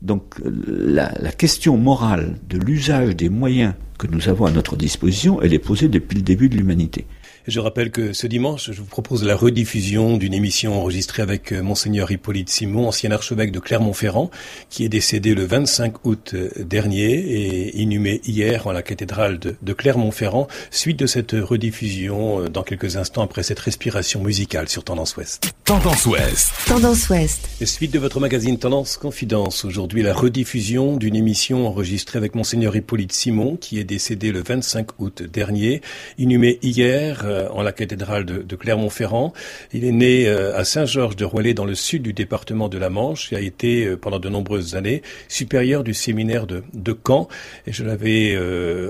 Donc 0.01 0.35
la, 0.43 1.13
la 1.19 1.31
question 1.31 1.77
morale 1.77 2.37
de 2.49 2.57
l'usage 2.57 3.15
des 3.15 3.29
moyens 3.29 3.75
que 3.99 4.07
nous 4.07 4.29
avons 4.29 4.45
à 4.45 4.51
notre 4.51 4.75
disposition, 4.75 5.41
elle 5.41 5.53
est 5.53 5.59
posée 5.59 5.87
depuis 5.87 6.17
le 6.17 6.23
début 6.23 6.49
de 6.49 6.57
l'humanité. 6.57 7.05
Je 7.47 7.59
rappelle 7.59 7.89
que 7.89 8.13
ce 8.13 8.27
dimanche, 8.27 8.69
je 8.71 8.79
vous 8.79 8.85
propose 8.85 9.23
la 9.23 9.35
rediffusion 9.35 10.17
d'une 10.17 10.35
émission 10.35 10.79
enregistrée 10.79 11.23
avec 11.23 11.51
euh, 11.51 11.63
Monseigneur 11.63 12.11
Hippolyte 12.11 12.49
Simon, 12.49 12.87
ancien 12.87 13.09
archevêque 13.09 13.51
de 13.51 13.57
Clermont-Ferrand, 13.57 14.29
qui 14.69 14.85
est 14.85 14.89
décédé 14.89 15.33
le 15.33 15.43
25 15.45 16.05
août 16.05 16.31
euh, 16.35 16.51
dernier 16.59 17.13
et 17.13 17.81
inhumé 17.81 18.21
hier 18.25 18.67
en 18.67 18.71
la 18.71 18.83
cathédrale 18.83 19.39
de, 19.39 19.73
Clermont-Ferrand, 19.73 20.47
suite 20.69 20.99
de 20.99 21.07
cette 21.07 21.31
rediffusion 21.31 22.41
euh, 22.41 22.47
dans 22.47 22.61
quelques 22.61 22.95
instants 22.95 23.23
après 23.23 23.41
cette 23.41 23.59
respiration 23.59 24.21
musicale 24.21 24.69
sur 24.69 24.83
Tendance 24.83 25.17
Ouest. 25.17 25.51
Tendance 25.65 26.05
Ouest. 26.05 26.51
Tendance 26.67 27.09
Ouest. 27.09 27.49
suite 27.65 27.91
de 27.91 27.99
votre 27.99 28.19
magazine 28.19 28.59
Tendance 28.59 28.97
Confidence, 28.97 29.65
aujourd'hui 29.65 30.03
la 30.03 30.13
rediffusion 30.13 30.95
d'une 30.95 31.15
émission 31.15 31.65
enregistrée 31.65 32.19
avec 32.19 32.35
Monseigneur 32.35 32.75
Hippolyte 32.75 33.13
Simon, 33.13 33.55
qui 33.55 33.79
est 33.79 33.83
décédé 33.83 34.31
le 34.31 34.43
25 34.43 34.99
août 34.99 35.23
dernier, 35.23 35.81
inhumé 36.19 36.59
hier 36.61 37.25
euh, 37.31 37.49
en 37.49 37.63
la 37.63 37.71
cathédrale 37.71 38.25
de, 38.25 38.55
Clermont-Ferrand. 38.55 39.33
Il 39.73 39.85
est 39.85 39.91
né 39.91 40.27
euh, 40.27 40.55
à 40.57 40.63
Saint-Georges 40.63 41.15
de 41.15 41.25
Roillet 41.25 41.53
dans 41.53 41.65
le 41.65 41.75
sud 41.75 42.03
du 42.03 42.13
département 42.13 42.69
de 42.69 42.77
la 42.77 42.89
Manche 42.89 43.33
et 43.33 43.35
a 43.35 43.39
été 43.39 43.85
euh, 43.85 43.97
pendant 43.97 44.19
de 44.19 44.29
nombreuses 44.29 44.75
années 44.75 45.01
supérieur 45.27 45.83
du 45.83 45.93
séminaire 45.93 46.45
de, 46.45 46.63
de 46.73 46.97
Caen. 47.07 47.27
Et 47.65 47.73
je 47.73 47.83
l'avais 47.83 48.37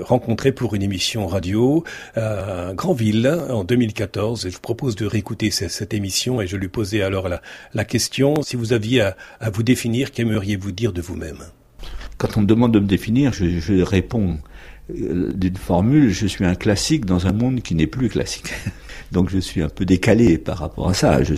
rencontré 0.02 0.52
pour 0.52 0.74
une 0.74 0.82
émission 0.82 1.26
radio 1.26 1.84
à 2.16 2.72
Grandville 2.74 3.26
en 3.48 3.64
2014. 3.64 4.46
Et 4.46 4.50
je 4.50 4.54
vous 4.54 4.60
propose 4.60 4.96
de 4.96 5.06
réécouter 5.06 5.50
cette, 5.50 5.94
émission 5.94 6.40
et 6.40 6.46
je 6.46 6.56
lui 6.56 6.68
posais 6.68 7.02
alors 7.02 7.28
la, 7.28 7.84
question 7.84 8.42
si 8.42 8.56
vous 8.56 8.72
aviez 8.72 9.00
à, 9.00 9.16
vous 9.52 9.62
définir, 9.62 10.12
qu'aimeriez-vous 10.12 10.72
dire 10.72 10.92
de 10.92 11.00
vous-même? 11.00 11.38
Quand 12.18 12.36
on 12.36 12.42
me 12.42 12.46
demande 12.46 12.72
de 12.72 12.78
me 12.78 12.86
définir, 12.86 13.32
je, 13.32 13.82
réponds 13.82 14.38
d'une 14.94 15.56
formule, 15.56 16.10
je 16.10 16.26
suis 16.26 16.44
un 16.44 16.54
classique 16.54 17.04
dans 17.04 17.26
un 17.26 17.32
monde 17.32 17.62
qui 17.62 17.74
n'est 17.74 17.86
plus 17.86 18.08
classique. 18.08 18.52
Donc 19.12 19.30
je 19.30 19.38
suis 19.38 19.62
un 19.62 19.68
peu 19.68 19.84
décalé 19.84 20.38
par 20.38 20.58
rapport 20.58 20.88
à 20.88 20.94
ça. 20.94 21.22
Je, 21.22 21.34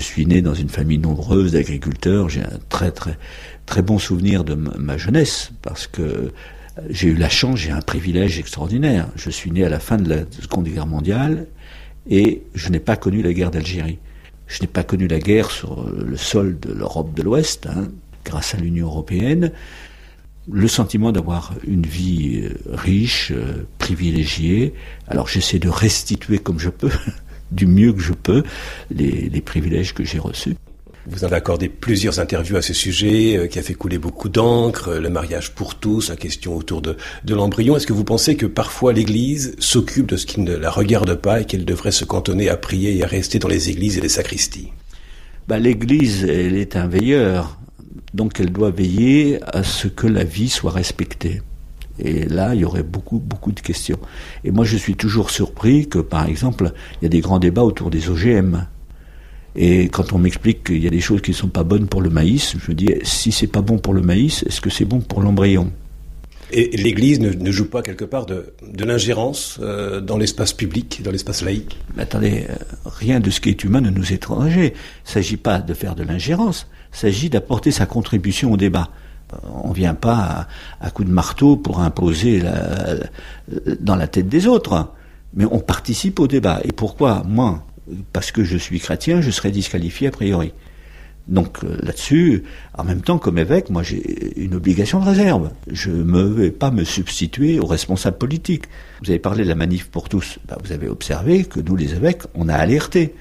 suis 0.00 0.26
né 0.26 0.40
dans 0.40 0.54
une 0.54 0.70
famille 0.70 0.98
nombreuse 0.98 1.52
d'agriculteurs. 1.52 2.28
J'ai 2.28 2.40
un 2.40 2.58
très 2.68 2.90
très 2.90 3.18
très 3.66 3.82
bon 3.82 3.98
souvenir 3.98 4.42
de 4.42 4.54
ma 4.54 4.96
jeunesse 4.96 5.52
parce 5.62 5.86
que 5.86 6.32
j'ai 6.88 7.08
eu 7.08 7.16
la 7.16 7.28
chance, 7.28 7.58
j'ai 7.58 7.70
un 7.70 7.82
privilège 7.82 8.38
extraordinaire. 8.38 9.08
Je 9.16 9.28
suis 9.28 9.50
né 9.50 9.64
à 9.64 9.68
la 9.68 9.80
fin 9.80 9.98
de 9.98 10.08
la 10.08 10.22
Seconde 10.40 10.64
Guerre 10.64 10.86
mondiale 10.86 11.46
et 12.08 12.42
je 12.54 12.70
n'ai 12.70 12.80
pas 12.80 12.96
connu 12.96 13.22
la 13.22 13.32
guerre 13.34 13.50
d'Algérie. 13.50 13.98
Je 14.46 14.62
n'ai 14.62 14.66
pas 14.66 14.82
connu 14.82 15.06
la 15.06 15.18
guerre 15.18 15.50
sur 15.50 15.88
le 15.90 16.16
sol 16.16 16.58
de 16.58 16.72
l'Europe 16.72 17.14
de 17.14 17.22
l'Ouest, 17.22 17.66
hein, 17.66 17.88
grâce 18.24 18.54
à 18.54 18.58
l'Union 18.58 18.86
européenne 18.86 19.52
le 20.52 20.68
sentiment 20.68 21.12
d'avoir 21.12 21.54
une 21.66 21.86
vie 21.86 22.42
euh, 22.42 22.54
riche, 22.72 23.32
euh, 23.34 23.66
privilégiée. 23.78 24.74
Alors 25.08 25.28
j'essaie 25.28 25.58
de 25.58 25.68
restituer 25.68 26.38
comme 26.38 26.58
je 26.58 26.70
peux, 26.70 26.90
du 27.52 27.66
mieux 27.66 27.92
que 27.92 28.00
je 28.00 28.12
peux, 28.12 28.42
les, 28.90 29.40
privilèges 29.40 29.94
que 29.94 30.04
j'ai 30.04 30.18
reçus. 30.18 30.56
Vous 31.06 31.24
avez 31.24 31.36
accordé 31.36 31.68
plusieurs 31.68 32.20
interviews 32.20 32.56
à 32.56 32.62
ce 32.62 32.74
sujet, 32.74 33.36
euh, 33.36 33.46
qui 33.46 33.58
a 33.58 33.62
fait 33.62 33.74
couler 33.74 33.98
beaucoup 33.98 34.28
d'encre, 34.28 34.94
le 34.94 35.08
mariage 35.08 35.54
pour 35.54 35.74
tous, 35.76 36.10
la 36.10 36.16
question 36.16 36.56
autour 36.56 36.82
de, 36.82 36.96
de 37.24 37.34
l'embryon. 37.34 37.76
Est-ce 37.76 37.86
que 37.86 37.92
vous 37.92 38.04
pensez 38.04 38.36
que 38.36 38.46
parfois 38.46 38.92
l'Église 38.92 39.56
s'occupe 39.58 40.06
de 40.06 40.16
ce 40.16 40.26
qui 40.26 40.40
ne 40.40 40.54
la 40.54 40.70
regarde 40.70 41.14
pas 41.14 41.40
et 41.40 41.44
qu'elle 41.44 41.64
devrait 41.64 41.92
se 41.92 42.04
cantonner 42.04 42.48
à 42.48 42.56
prier 42.56 42.96
et 42.96 43.02
à 43.02 43.06
rester 43.06 43.38
dans 43.38 43.48
les 43.48 43.70
églises 43.70 43.98
et 43.98 44.00
les 44.00 44.08
sacristies? 44.08 44.72
Bah, 45.48 45.58
L'Église, 45.58 46.24
elle 46.24 46.56
est 46.56 46.76
un 46.76 46.86
veilleur. 46.86 47.58
Donc 48.14 48.40
elle 48.40 48.52
doit 48.52 48.70
veiller 48.70 49.38
à 49.42 49.62
ce 49.62 49.88
que 49.88 50.06
la 50.06 50.24
vie 50.24 50.48
soit 50.48 50.72
respectée. 50.72 51.42
Et 51.98 52.24
là, 52.24 52.54
il 52.54 52.62
y 52.62 52.64
aurait 52.64 52.82
beaucoup, 52.82 53.18
beaucoup 53.18 53.52
de 53.52 53.60
questions. 53.60 53.98
Et 54.44 54.50
moi, 54.50 54.64
je 54.64 54.76
suis 54.76 54.94
toujours 54.94 55.30
surpris 55.30 55.86
que, 55.86 55.98
par 55.98 56.26
exemple, 56.26 56.72
il 57.00 57.04
y 57.04 57.06
a 57.06 57.10
des 57.10 57.20
grands 57.20 57.38
débats 57.38 57.62
autour 57.62 57.90
des 57.90 58.08
OGM. 58.08 58.66
Et 59.54 59.88
quand 59.88 60.12
on 60.12 60.18
m'explique 60.18 60.64
qu'il 60.64 60.82
y 60.82 60.86
a 60.86 60.90
des 60.90 61.00
choses 61.00 61.20
qui 61.20 61.32
ne 61.32 61.36
sont 61.36 61.48
pas 61.48 61.64
bonnes 61.64 61.88
pour 61.88 62.00
le 62.00 62.08
maïs, 62.08 62.56
je 62.58 62.70
me 62.70 62.74
dis, 62.74 62.94
si 63.02 63.32
c'est 63.32 63.48
pas 63.48 63.60
bon 63.60 63.78
pour 63.78 63.92
le 63.92 64.00
maïs, 64.00 64.44
est-ce 64.44 64.60
que 64.60 64.70
c'est 64.70 64.84
bon 64.84 65.00
pour 65.00 65.20
l'embryon? 65.20 65.70
Et 66.52 66.76
l'Église 66.76 67.20
ne, 67.20 67.50
joue 67.50 67.68
pas 67.68 67.82
quelque 67.82 68.04
part 68.04 68.26
de, 68.26 68.52
l'ingérence 68.78 69.58
euh, 69.62 70.00
dans 70.00 70.16
l'espace 70.16 70.52
public, 70.52 71.00
dans 71.02 71.10
l'espace 71.10 71.42
laïque 71.42 71.78
Mais 71.96 72.02
attendez, 72.02 72.46
euh, 72.48 72.54
rien 72.84 73.20
de 73.20 73.30
ce 73.30 73.40
qui 73.40 73.50
est 73.50 73.64
humain 73.64 73.80
ne 73.80 73.90
nous 73.90 74.12
est 74.12 74.16
étranger. 74.16 74.74
Il 74.74 75.08
ne 75.08 75.12
s'agit 75.12 75.36
pas 75.36 75.60
de 75.60 75.74
faire 75.74 75.94
de 75.94 76.02
l'ingérence, 76.02 76.66
il 76.92 76.98
s'agit 76.98 77.30
d'apporter 77.30 77.70
sa 77.70 77.86
contribution 77.86 78.52
au 78.52 78.56
débat. 78.56 78.88
Euh, 79.32 79.36
on 79.62 79.70
ne 79.70 79.74
vient 79.74 79.94
pas 79.94 80.48
à, 80.80 80.86
à, 80.86 80.90
coup 80.90 81.04
de 81.04 81.10
marteau 81.10 81.56
pour 81.56 81.80
imposer 81.80 82.42
dans 83.80 83.96
la 83.96 84.08
tête 84.08 84.28
des 84.28 84.46
autres, 84.46 84.92
mais 85.34 85.44
on 85.44 85.60
participe 85.60 86.18
au 86.18 86.26
débat. 86.26 86.60
Et 86.64 86.72
pourquoi 86.72 87.22
moi 87.26 87.64
Parce 88.12 88.32
que 88.32 88.42
je 88.42 88.56
suis 88.56 88.80
chrétien, 88.80 89.20
je 89.20 89.30
serais 89.30 89.52
disqualifié 89.52 90.08
a 90.08 90.10
priori? 90.10 90.52
Donc 91.30 91.62
euh, 91.62 91.76
là-dessus, 91.82 92.42
en 92.76 92.84
même 92.84 93.02
temps, 93.02 93.18
comme 93.18 93.38
évêque, 93.38 93.70
moi 93.70 93.84
j'ai 93.84 94.38
une 94.42 94.54
obligation 94.54 95.00
de 95.00 95.06
réserve. 95.06 95.50
Je 95.70 95.90
ne 95.90 96.22
vais 96.22 96.50
pas 96.50 96.72
me 96.72 96.82
substituer 96.84 97.60
aux 97.60 97.66
responsables 97.66 98.18
politiques. 98.18 98.64
Vous 99.02 99.10
avez 99.10 99.20
parlé 99.20 99.44
de 99.44 99.48
la 99.48 99.54
manif 99.54 99.88
pour 99.88 100.08
tous. 100.08 100.38
Ben, 100.48 100.56
vous 100.62 100.72
avez 100.72 100.88
observé 100.88 101.44
que 101.44 101.60
nous, 101.60 101.76
les 101.76 101.94
évêques, 101.94 102.22
on 102.34 102.48
a 102.48 102.54
alerté. 102.54 103.14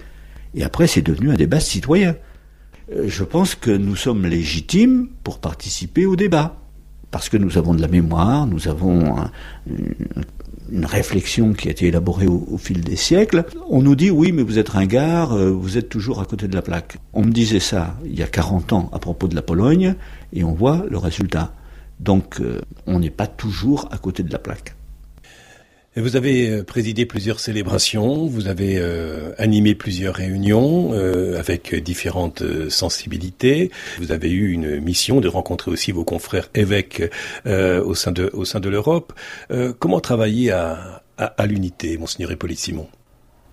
Et 0.56 0.64
après, 0.64 0.88
c'est 0.88 1.04
devenu 1.04 1.30
un 1.30 1.36
débat 1.36 1.60
citoyen. 1.60 2.16
Euh, 2.92 3.06
je 3.08 3.24
pense 3.24 3.54
que 3.54 3.70
nous 3.70 3.96
sommes 3.96 4.26
légitimes 4.26 5.08
pour 5.24 5.40
participer 5.40 6.08
au 6.08 6.16
débat. 6.16 6.56
Parce 7.12 7.30
que 7.30 7.38
nous 7.38 7.58
avons 7.58 7.74
de 7.74 7.82
la 7.82 7.88
mémoire, 7.88 8.46
nous 8.46 8.68
avons 8.68 9.18
un, 9.18 9.32
une 10.72 10.86
réflexion 10.86 11.54
qui 11.54 11.68
a 11.68 11.72
été 11.72 11.88
élaborée 11.88 12.28
au, 12.28 12.58
fil 12.58 12.82
des 12.82 12.96
siècles. 12.96 13.46
On 13.70 13.82
nous 13.82 13.96
dit 13.96 14.12
oui, 14.12 14.32
mais 14.32 14.44
vous 14.44 14.58
êtes 14.58 14.70
ringard, 14.70 15.34
euh, 15.34 15.50
vous 15.52 15.78
êtes 15.78 15.90
toujours 15.90 16.22
à 16.22 16.26
côté 16.26 16.48
de 16.48 16.56
la 16.56 16.62
plaque. 16.62 16.98
On 17.14 17.24
me 17.24 17.32
disait 17.32 17.60
ça 17.60 17.96
il 18.06 18.18
y 18.18 18.24
a 18.24 18.28
40 18.28 18.74
ans 18.74 18.90
à 18.94 19.00
propos 19.00 19.28
de 19.28 19.36
la 19.36 19.42
Pologne, 19.42 19.96
et 20.34 20.44
on 20.44 20.54
voit 20.54 20.86
le 20.90 20.98
résultat. 20.98 21.54
Donc 22.00 22.40
euh, 22.40 22.62
on 22.88 23.00
n'est 23.00 23.10
pas 23.10 23.28
toujours 23.28 23.88
à 23.92 23.98
côté 23.98 24.24
de 24.24 24.32
la 24.32 24.40
plaque. 24.40 24.76
Vous 26.00 26.16
avez 26.16 26.50
euh, 26.50 26.64
présidé 26.64 27.06
plusieurs 27.06 27.42
célébrations, 27.42 28.26
vous 28.26 28.48
avez 28.48 28.78
euh, 28.78 29.34
animé 29.38 29.76
plusieurs 29.76 30.16
réunions 30.16 30.92
euh, 30.94 31.38
avec 31.38 31.76
différentes 31.76 32.42
sensibilités. 32.70 33.70
Vous 33.98 34.14
avez 34.14 34.32
eu 34.32 34.52
une 34.52 34.80
mission 34.80 35.20
de 35.20 35.28
rencontrer 35.28 35.72
aussi 35.72 35.92
vos 35.92 36.06
confrères 36.06 36.50
évêques 36.56 37.04
au 37.46 37.96
sein 37.96 38.12
de, 38.12 38.70
l'Europe. 38.70 39.14
comment 39.80 40.00
travailler 40.00 40.52
à, 40.52 41.04
à, 41.18 41.26
à 41.26 41.46
l'unité, 41.46 41.98
monseigneur 41.98 42.32
Hippolyte 42.32 42.60
Simon? 42.60 42.88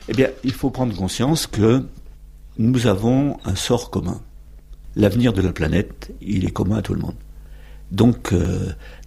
Eh 0.08 0.12
bien, 0.12 0.28
il 0.44 0.52
faut 0.52 0.70
prendre 0.70 0.94
conscience 0.94 1.46
que 1.46 1.82
nous 2.58 2.86
avons 2.86 3.38
un 3.44 3.56
sort 3.56 3.90
commun. 3.90 4.20
L'avenir 4.94 5.32
de 5.32 5.42
la 5.42 5.52
planète, 5.52 6.12
il 6.20 6.44
est 6.44 6.50
commun 6.52 6.78
à 6.78 6.82
tout 6.82 6.94
le 6.94 7.00
monde. 7.00 7.16
Donc, 7.90 8.32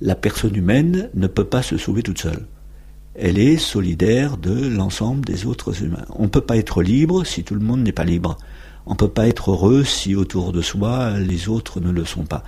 la 0.01 0.15
personne 0.15 0.55
humaine 0.55 1.09
ne 1.13 1.27
peut 1.27 1.45
pas 1.45 1.61
se 1.61 1.77
sauver 1.77 2.03
toute 2.03 2.19
seule 2.19 2.45
elle 3.15 3.39
est 3.39 3.57
solidaire 3.57 4.37
de 4.37 4.67
l'ensemble 4.67 5.25
des 5.25 5.45
autres 5.45 5.83
humains. 5.83 6.05
On 6.15 6.23
ne 6.23 6.27
peut 6.27 6.41
pas 6.41 6.57
être 6.57 6.81
libre 6.81 7.25
si 7.25 7.43
tout 7.43 7.55
le 7.55 7.61
monde 7.61 7.81
n'est 7.81 7.91
pas 7.91 8.05
libre. 8.05 8.37
On 8.85 8.93
ne 8.93 8.97
peut 8.97 9.09
pas 9.09 9.27
être 9.27 9.51
heureux 9.51 9.83
si 9.83 10.15
autour 10.15 10.51
de 10.51 10.61
soi 10.61 11.19
les 11.19 11.47
autres 11.47 11.79
ne 11.79 11.91
le 11.91 12.05
sont 12.05 12.23
pas. 12.23 12.43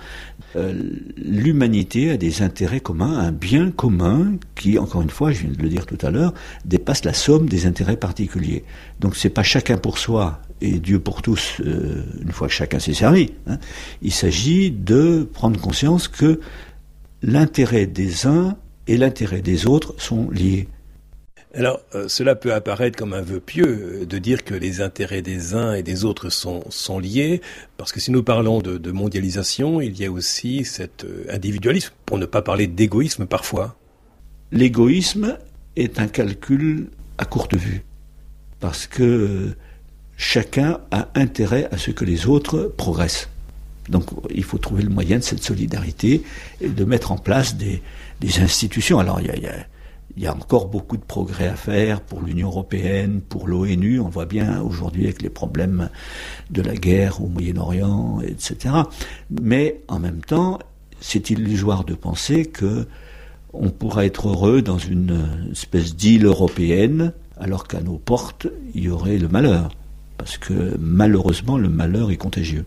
Euh, 0.56 0.74
l'humanité 1.16 2.10
a 2.10 2.16
des 2.16 2.42
intérêts 2.42 2.80
communs, 2.80 3.18
un 3.18 3.32
bien 3.32 3.70
commun 3.70 4.34
qui, 4.56 4.78
encore 4.78 5.02
une 5.02 5.10
fois, 5.10 5.30
je 5.30 5.42
viens 5.42 5.52
de 5.52 5.62
le 5.62 5.68
dire 5.68 5.86
tout 5.86 5.98
à 6.02 6.10
l'heure, 6.10 6.34
dépasse 6.64 7.04
la 7.04 7.14
somme 7.14 7.48
des 7.48 7.66
intérêts 7.66 7.96
particuliers. 7.96 8.64
Donc 8.98 9.14
c'est 9.14 9.30
pas 9.30 9.44
chacun 9.44 9.78
pour 9.78 9.98
soi 9.98 10.42
et 10.60 10.78
Dieu 10.78 10.98
pour 10.98 11.22
tous 11.22 11.60
euh, 11.60 12.02
une 12.20 12.32
fois 12.32 12.48
que 12.48 12.54
chacun 12.54 12.78
s'est 12.78 12.94
servi. 12.94 13.30
Hein. 13.46 13.58
Il 14.00 14.12
s'agit 14.12 14.70
de 14.70 15.28
prendre 15.32 15.60
conscience 15.60 16.08
que 16.08 16.40
l'intérêt 17.22 17.86
des 17.86 18.26
uns 18.26 18.56
et 18.86 18.96
l'intérêt 18.96 19.42
des 19.42 19.66
autres 19.66 19.94
sont 19.98 20.30
liés. 20.30 20.68
Alors, 21.54 21.80
euh, 21.94 22.08
cela 22.08 22.34
peut 22.34 22.54
apparaître 22.54 22.96
comme 22.96 23.12
un 23.12 23.20
vœu 23.20 23.38
pieux 23.38 24.00
euh, 24.02 24.06
de 24.06 24.18
dire 24.18 24.42
que 24.42 24.54
les 24.54 24.80
intérêts 24.80 25.20
des 25.20 25.54
uns 25.54 25.74
et 25.74 25.82
des 25.82 26.04
autres 26.04 26.30
sont, 26.30 26.64
sont 26.70 26.98
liés, 26.98 27.42
parce 27.76 27.92
que 27.92 28.00
si 28.00 28.10
nous 28.10 28.22
parlons 28.22 28.62
de, 28.62 28.90
mondialisation, 28.90 29.82
il 29.82 30.00
y 30.00 30.06
a 30.06 30.10
aussi 30.10 30.64
cet 30.64 31.04
euh, 31.04 31.26
individualisme, 31.28 31.92
pour 32.06 32.16
ne 32.16 32.24
pas 32.24 32.40
parler 32.40 32.66
d'égoïsme 32.68 33.26
parfois. 33.26 33.76
L'égoïsme 34.50 35.36
est 35.76 35.98
un 35.98 36.08
calcul 36.08 36.88
à 37.18 37.26
courte 37.26 37.54
vue, 37.54 37.84
parce 38.58 38.86
que 38.86 39.50
chacun 40.16 40.80
a 40.90 41.08
intérêt 41.14 41.68
à 41.70 41.76
ce 41.76 41.90
que 41.90 42.06
les 42.06 42.26
autres 42.26 42.72
progressent. 42.78 43.28
Donc 43.88 44.04
il 44.34 44.44
faut 44.44 44.58
trouver 44.58 44.82
le 44.82 44.90
moyen 44.90 45.18
de 45.18 45.22
cette 45.22 45.42
solidarité 45.42 46.22
et 46.60 46.68
de 46.68 46.84
mettre 46.84 47.12
en 47.12 47.18
place 47.18 47.56
des, 47.56 47.82
institutions. 48.40 49.00
Alors 49.00 49.20
il 49.20 50.22
y 50.22 50.26
a 50.26 50.34
encore 50.34 50.68
beaucoup 50.68 50.96
de 50.96 51.02
progrès 51.02 51.48
à 51.48 51.56
faire 51.56 52.00
pour 52.00 52.22
l'Union 52.22 52.48
européenne, 52.48 53.20
pour 53.20 53.48
l'ONU. 53.48 53.98
On 53.98 54.08
voit 54.08 54.26
bien 54.26 54.60
aujourd'hui 54.62 55.04
avec 55.04 55.22
les 55.22 55.30
problèmes 55.30 55.90
de 56.50 56.62
la 56.62 56.76
guerre 56.76 57.20
au 57.20 57.26
Moyen-Orient, 57.26 58.20
etc. 58.20 58.74
Mais 59.40 59.80
en 59.88 59.98
même 59.98 60.20
temps, 60.20 60.60
c'est 61.00 61.30
illusoire 61.30 61.84
de 61.84 61.94
penser 61.94 62.46
que 62.46 62.86
on 63.52 63.70
pourra 63.70 64.06
être 64.06 64.28
heureux 64.28 64.62
dans 64.62 64.78
une 64.78 65.48
espèce 65.50 65.94
d'île 65.94 66.24
européenne, 66.24 67.12
alors 67.38 67.66
qu'à 67.66 67.80
nos 67.80 67.98
portes, 67.98 68.46
il 68.74 68.84
y 68.84 68.88
aurait 68.88 69.18
le 69.18 69.28
malheur. 69.28 69.70
Parce 70.16 70.38
que 70.38 70.76
malheureusement, 70.78 71.58
le 71.58 71.68
malheur 71.68 72.10
est 72.10 72.16
contagieux. 72.16 72.64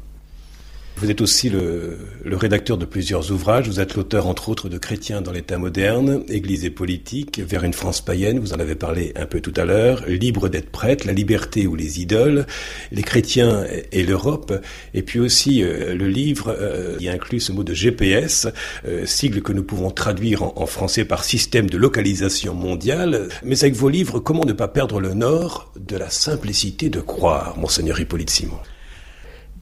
Vous 0.97 1.11
êtes 1.11 1.19
aussi 1.19 1.49
le, 1.49 1.97
le, 2.23 2.37
rédacteur 2.37 2.77
de 2.77 2.85
plusieurs 2.85 3.29
ouvrages. 3.29 3.67
Vous 3.67 3.81
êtes 3.81 3.95
l'auteur, 3.95 4.27
entre 4.27 4.47
autres, 4.47 4.69
de 4.69 4.77
Chrétiens 4.77 5.21
dans 5.21 5.33
l'État 5.33 5.57
moderne, 5.57 6.23
Église 6.29 6.63
et 6.63 6.69
politique, 6.69 7.41
vers 7.45 7.65
une 7.65 7.73
France 7.73 7.99
païenne. 7.99 8.39
Vous 8.39 8.53
en 8.53 8.59
avez 8.59 8.75
parlé 8.75 9.11
un 9.17 9.25
peu 9.25 9.41
tout 9.41 9.53
à 9.57 9.65
l'heure. 9.65 10.05
Libre 10.07 10.47
d'être 10.47 10.69
prêtre, 10.69 11.05
la 11.05 11.11
liberté 11.11 11.67
ou 11.67 11.75
les 11.75 11.99
idoles, 11.99 12.45
les 12.93 13.03
chrétiens 13.03 13.65
et 13.91 14.03
l'Europe. 14.03 14.53
Et 14.93 15.01
puis 15.01 15.19
aussi 15.19 15.63
euh, 15.63 15.95
le 15.95 16.07
livre 16.07 16.55
euh, 16.57 16.97
qui 16.97 17.09
inclut 17.09 17.41
ce 17.41 17.51
mot 17.51 17.65
de 17.65 17.73
GPS, 17.73 18.47
euh, 18.87 19.05
sigle 19.05 19.41
que 19.41 19.51
nous 19.51 19.63
pouvons 19.63 19.91
traduire 19.91 20.43
en, 20.43 20.53
en, 20.55 20.65
français 20.65 21.03
par 21.03 21.25
système 21.25 21.69
de 21.69 21.77
localisation 21.77 22.53
mondiale. 22.53 23.27
Mais 23.43 23.61
avec 23.61 23.75
vos 23.75 23.89
livres, 23.89 24.19
comment 24.19 24.45
ne 24.45 24.53
pas 24.53 24.69
perdre 24.69 25.01
le 25.01 25.13
nord 25.13 25.73
de 25.77 25.97
la 25.97 26.09
simplicité 26.09 26.89
de 26.89 27.01
croire, 27.01 27.57
monseigneur 27.57 27.99
Hippolyte 27.99 28.29
Simon? 28.29 28.59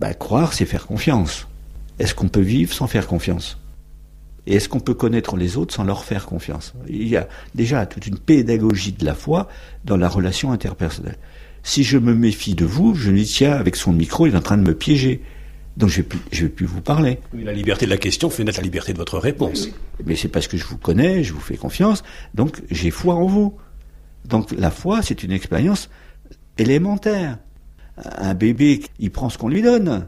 Bah, 0.03 0.13
croire, 0.13 0.51
c'est 0.51 0.65
faire 0.65 0.86
confiance. 0.86 1.48
Est-ce 1.98 2.13
qu'on 2.13 2.27
peut 2.27 2.41
vivre 2.41 2.74
sans 2.74 2.88
faire 2.88 3.07
confiance? 3.07 3.57
Et 4.45 4.55
est-ce 4.55 4.67
qu'on 4.67 4.81
peut 4.81 4.93
connaître 4.93 5.38
les 5.38 5.55
autres 5.55 5.74
sans 5.74 5.86
leur 5.86 6.03
faire 6.03 6.25
confiance? 6.25 6.74
Il 6.89 7.07
y 7.07 7.15
a 7.15 7.29
déjà 7.55 7.86
toute 7.86 8.05
une 8.05 8.17
pédagogie 8.17 8.91
de 8.91 9.05
la 9.05 9.15
foi 9.15 9.48
dans 9.86 9.95
la 9.95 10.10
relation 10.10 10.51
interpersonnelle. 10.51 11.15
Si 11.63 11.86
je 11.86 11.98
me 11.98 12.13
méfie 12.13 12.53
de 12.53 12.65
vous, 12.65 12.93
je 12.95 13.12
me 13.12 13.15
dis, 13.15 13.24
tiens, 13.24 13.53
avec 13.53 13.77
son 13.77 13.93
micro, 13.93 14.27
il 14.27 14.33
est 14.33 14.38
en 14.38 14.41
train 14.41 14.57
de 14.57 14.63
me 14.63 14.75
piéger. 14.75 15.22
Donc 15.77 15.88
je 15.88 16.01
ne 16.01 16.05
vais, 16.05 16.41
vais, 16.41 16.50
plus 16.50 16.65
vous 16.65 16.81
parler. 16.81 17.19
la 17.33 17.53
liberté 17.53 17.86
de 17.86 17.91
la 17.91 17.95
question 17.95 18.29
fait 18.29 18.43
naître 18.43 18.57
la 18.57 18.65
liberté 18.65 18.91
de 18.91 18.98
votre 18.98 19.19
réponse. 19.19 19.69
Mais 20.05 20.17
c'est 20.17 20.27
parce 20.27 20.50
que 20.50 20.57
je 20.57 20.65
vous 20.65 20.77
connais, 20.77 21.24
je 21.24 21.31
vous 21.31 21.39
fais 21.39 21.55
confiance, 21.55 22.03
donc 22.33 22.62
j'ai 22.69 22.91
foi 22.91 23.15
en 23.15 23.25
vous. 23.25 23.55
Donc 24.25 24.51
la 24.51 24.69
foi, 24.69 25.01
c'est 25.01 25.24
une 25.24 25.31
expérience 25.31 25.89
élémentaire 26.57 27.38
un 27.97 28.33
bébé, 28.33 28.81
il 29.00 29.12
prend 29.12 29.29
ce 29.29 29.38
qu'on 29.38 29.50
lui 29.50 29.62
donne. 29.62 30.07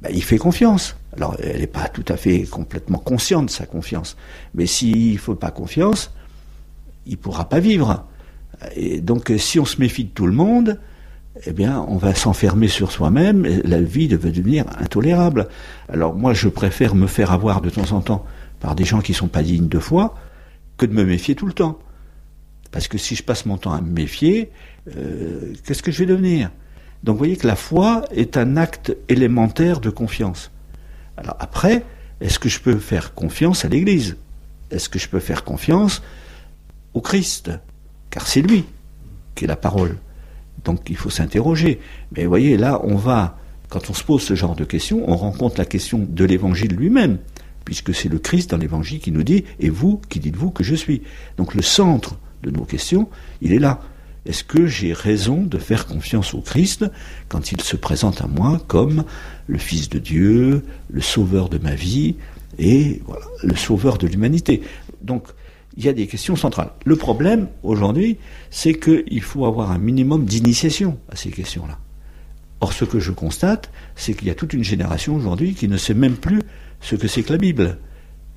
Ben, 0.00 0.10
il 0.12 0.22
fait 0.22 0.38
confiance. 0.38 0.96
Alors, 1.16 1.36
elle 1.42 1.60
n'est 1.60 1.66
pas 1.66 1.88
tout 1.88 2.04
à 2.08 2.16
fait 2.16 2.42
complètement 2.42 2.98
consciente 2.98 3.46
de 3.46 3.50
sa 3.50 3.66
confiance. 3.66 4.16
Mais 4.54 4.66
s'il 4.66 5.14
ne 5.14 5.18
faut 5.18 5.34
pas 5.34 5.50
confiance, 5.50 6.12
il 7.06 7.12
ne 7.12 7.16
pourra 7.16 7.48
pas 7.48 7.60
vivre. 7.60 8.06
Et 8.74 9.00
donc, 9.00 9.32
si 9.38 9.58
on 9.58 9.64
se 9.64 9.80
méfie 9.80 10.04
de 10.04 10.10
tout 10.10 10.26
le 10.26 10.32
monde, 10.32 10.78
eh 11.44 11.52
bien, 11.52 11.84
on 11.88 11.96
va 11.96 12.14
s'enfermer 12.14 12.68
sur 12.68 12.90
soi-même, 12.90 13.44
la 13.64 13.80
vie 13.80 14.08
va 14.08 14.30
devenir 14.30 14.64
intolérable. 14.78 15.48
Alors, 15.88 16.14
moi, 16.14 16.32
je 16.32 16.48
préfère 16.48 16.94
me 16.94 17.06
faire 17.06 17.32
avoir 17.32 17.60
de 17.60 17.70
temps 17.70 17.92
en 17.92 18.00
temps 18.00 18.24
par 18.60 18.74
des 18.74 18.84
gens 18.84 19.00
qui 19.00 19.12
ne 19.12 19.16
sont 19.16 19.28
pas 19.28 19.42
dignes 19.42 19.68
de 19.68 19.78
foi, 19.78 20.14
que 20.78 20.86
de 20.86 20.94
me 20.94 21.04
méfier 21.04 21.34
tout 21.34 21.46
le 21.46 21.52
temps. 21.52 21.78
Parce 22.70 22.88
que 22.88 22.98
si 22.98 23.14
je 23.14 23.22
passe 23.22 23.46
mon 23.46 23.58
temps 23.58 23.72
à 23.72 23.80
me 23.80 23.90
méfier, 23.90 24.50
euh, 24.96 25.52
qu'est-ce 25.64 25.82
que 25.82 25.90
je 25.90 25.98
vais 25.98 26.06
devenir? 26.06 26.50
Donc 27.06 27.14
vous 27.14 27.18
voyez 27.18 27.36
que 27.36 27.46
la 27.46 27.56
foi 27.56 28.04
est 28.10 28.36
un 28.36 28.56
acte 28.56 28.96
élémentaire 29.08 29.80
de 29.80 29.90
confiance. 29.90 30.50
Alors 31.16 31.36
après, 31.38 31.84
est-ce 32.20 32.40
que 32.40 32.48
je 32.48 32.58
peux 32.58 32.78
faire 32.78 33.14
confiance 33.14 33.64
à 33.64 33.68
l'Église? 33.68 34.16
Est-ce 34.72 34.88
que 34.88 34.98
je 34.98 35.08
peux 35.08 35.20
faire 35.20 35.44
confiance 35.44 36.02
au 36.94 37.00
Christ? 37.00 37.52
Car 38.10 38.26
c'est 38.26 38.42
lui 38.42 38.64
qui 39.36 39.44
est 39.44 39.48
la 39.48 39.56
parole. 39.56 39.96
Donc 40.64 40.90
il 40.90 40.96
faut 40.96 41.10
s'interroger. 41.10 41.80
Mais 42.10 42.24
vous 42.24 42.28
voyez, 42.28 42.56
là, 42.56 42.80
on 42.82 42.96
va, 42.96 43.38
quand 43.68 43.88
on 43.88 43.94
se 43.94 44.02
pose 44.02 44.22
ce 44.22 44.34
genre 44.34 44.56
de 44.56 44.64
questions, 44.64 45.08
on 45.08 45.16
rencontre 45.16 45.58
la 45.58 45.64
question 45.64 46.04
de 46.08 46.24
l'Évangile 46.24 46.74
lui-même, 46.74 47.18
puisque 47.64 47.94
c'est 47.94 48.08
le 48.08 48.18
Christ 48.18 48.50
dans 48.50 48.58
l'Évangile 48.58 48.98
qui 48.98 49.12
nous 49.12 49.22
dit, 49.22 49.44
et 49.60 49.70
vous, 49.70 50.00
qui 50.08 50.18
dites-vous 50.18 50.50
que 50.50 50.64
je 50.64 50.74
suis? 50.74 51.02
Donc 51.36 51.54
le 51.54 51.62
centre 51.62 52.16
de 52.42 52.50
nos 52.50 52.64
questions, 52.64 53.08
il 53.40 53.52
est 53.52 53.60
là. 53.60 53.80
Est-ce 54.26 54.42
que 54.42 54.66
j'ai 54.66 54.92
raison 54.92 55.42
de 55.42 55.56
faire 55.58 55.86
confiance 55.86 56.34
au 56.34 56.40
Christ 56.40 56.84
quand 57.28 57.52
il 57.52 57.60
se 57.60 57.76
présente 57.76 58.20
à 58.20 58.26
moi 58.26 58.60
comme 58.66 59.04
le 59.46 59.58
Fils 59.58 59.88
de 59.88 60.00
Dieu, 60.00 60.64
le 60.90 61.00
Sauveur 61.00 61.48
de 61.48 61.58
ma 61.58 61.74
vie 61.74 62.16
et 62.58 63.02
le 63.42 63.54
Sauveur 63.54 63.98
de 63.98 64.08
l'humanité? 64.08 64.62
Donc, 65.00 65.28
il 65.76 65.84
y 65.84 65.88
a 65.88 65.92
des 65.92 66.08
questions 66.08 66.34
centrales. 66.34 66.70
Le 66.84 66.96
problème, 66.96 67.48
aujourd'hui, 67.62 68.16
c'est 68.50 68.74
qu'il 68.74 69.22
faut 69.22 69.46
avoir 69.46 69.70
un 69.70 69.78
minimum 69.78 70.24
d'initiation 70.24 70.98
à 71.10 71.16
ces 71.16 71.30
questions-là. 71.30 71.78
Or, 72.60 72.72
ce 72.72 72.84
que 72.84 72.98
je 72.98 73.12
constate, 73.12 73.70
c'est 73.94 74.14
qu'il 74.14 74.26
y 74.26 74.30
a 74.30 74.34
toute 74.34 74.54
une 74.54 74.64
génération 74.64 75.14
aujourd'hui 75.14 75.54
qui 75.54 75.68
ne 75.68 75.76
sait 75.76 75.94
même 75.94 76.16
plus 76.16 76.40
ce 76.80 76.96
que 76.96 77.06
c'est 77.06 77.22
que 77.22 77.32
la 77.32 77.38
Bible 77.38 77.78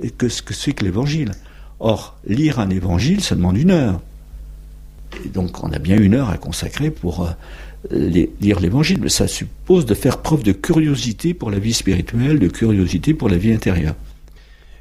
et 0.04 0.12
que 0.12 0.30
ce 0.30 0.42
que 0.42 0.54
c'est 0.54 0.74
que 0.74 0.84
l'Évangile. 0.84 1.32
Or, 1.80 2.18
lire 2.28 2.60
un 2.60 2.70
Évangile, 2.70 3.22
ça 3.22 3.36
demande 3.36 3.58
une 3.58 3.72
heure. 3.72 4.02
Donc, 5.34 5.64
on 5.64 5.72
a 5.72 5.80
bien 5.80 5.98
une 5.98 6.14
heure 6.14 6.30
à 6.30 6.38
consacrer 6.38 6.92
pour 6.92 7.28
euh, 7.92 8.26
lire 8.42 8.60
l'Évangile. 8.60 9.00
Mais 9.02 9.10
ça 9.10 9.28
suppose 9.28 9.86
de 9.86 9.94
faire 9.94 10.22
preuve 10.22 10.44
de 10.44 10.52
curiosité 10.52 11.34
pour 11.34 11.52
la 11.52 11.60
vie 11.60 11.74
spirituelle, 11.74 12.40
de 12.40 12.48
curiosité 12.48 13.14
pour 13.14 13.30
la 13.30 13.38
vie 13.38 13.52
intérieure. 13.52 13.96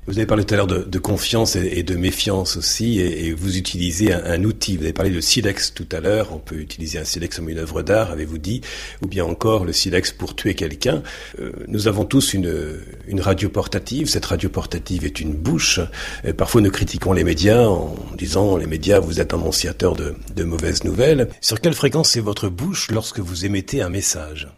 Vous 0.09 0.17
avez 0.17 0.25
parlé 0.25 0.45
tout 0.45 0.55
à 0.55 0.57
l'heure 0.57 0.67
de, 0.67 0.99
confiance 0.99 1.55
et, 1.55 1.83
de 1.83 1.95
méfiance 1.95 2.57
aussi, 2.57 2.99
et, 2.99 3.31
vous 3.35 3.59
utilisez 3.59 4.15
un, 4.15 4.43
outil. 4.43 4.79
Vous 4.79 4.85
avez 4.85 4.95
parlé 4.95 5.11
de 5.11 5.21
silex 5.21 5.75
tout 5.75 5.87
à 5.93 6.01
l'heure. 6.01 6.33
On 6.33 6.39
peut 6.39 6.57
utiliser 6.57 6.99
un 6.99 7.05
silex 7.05 7.37
comme 7.37 7.51
une 7.51 7.59
œuvre 7.59 7.83
d'art, 7.83 8.11
avez-vous 8.11 8.39
dit, 8.39 8.63
ou 9.03 9.07
bien 9.07 9.27
encore 9.27 9.67
le 9.67 9.75
silex 9.75 10.11
pour 10.11 10.35
tuer 10.35 10.55
quelqu'un. 10.55 11.03
Euh, 11.41 11.53
nous 11.67 11.89
avons 11.89 12.07
tous 12.07 12.33
une, 12.33 12.81
une 13.07 13.21
radio 13.21 13.51
portative. 13.51 14.09
Cette 14.09 14.25
radio 14.25 14.49
portative 14.49 15.05
est 15.05 15.21
une 15.21 15.35
bouche. 15.35 15.79
Et 16.25 16.33
parfois, 16.33 16.63
nous 16.63 16.71
critiquons 16.71 17.13
les 17.13 17.23
médias 17.23 17.67
en 17.67 17.95
disant 18.17 18.57
les 18.57 18.67
médias, 18.67 19.01
vous 19.01 19.21
êtes 19.21 19.35
annonciateurs 19.35 19.95
de, 19.95 20.15
de 20.35 20.45
mauvaises 20.45 20.85
nouvelles. 20.85 21.29
Sur 21.43 21.61
quelle 21.61 21.75
fréquence 21.75 22.17
est 22.17 22.21
votre 22.21 22.49
bouche 22.49 22.91
lorsque 22.91 23.19
vous 23.21 23.45
émettez 23.45 23.83
un 23.83 23.91
message? 23.91 24.49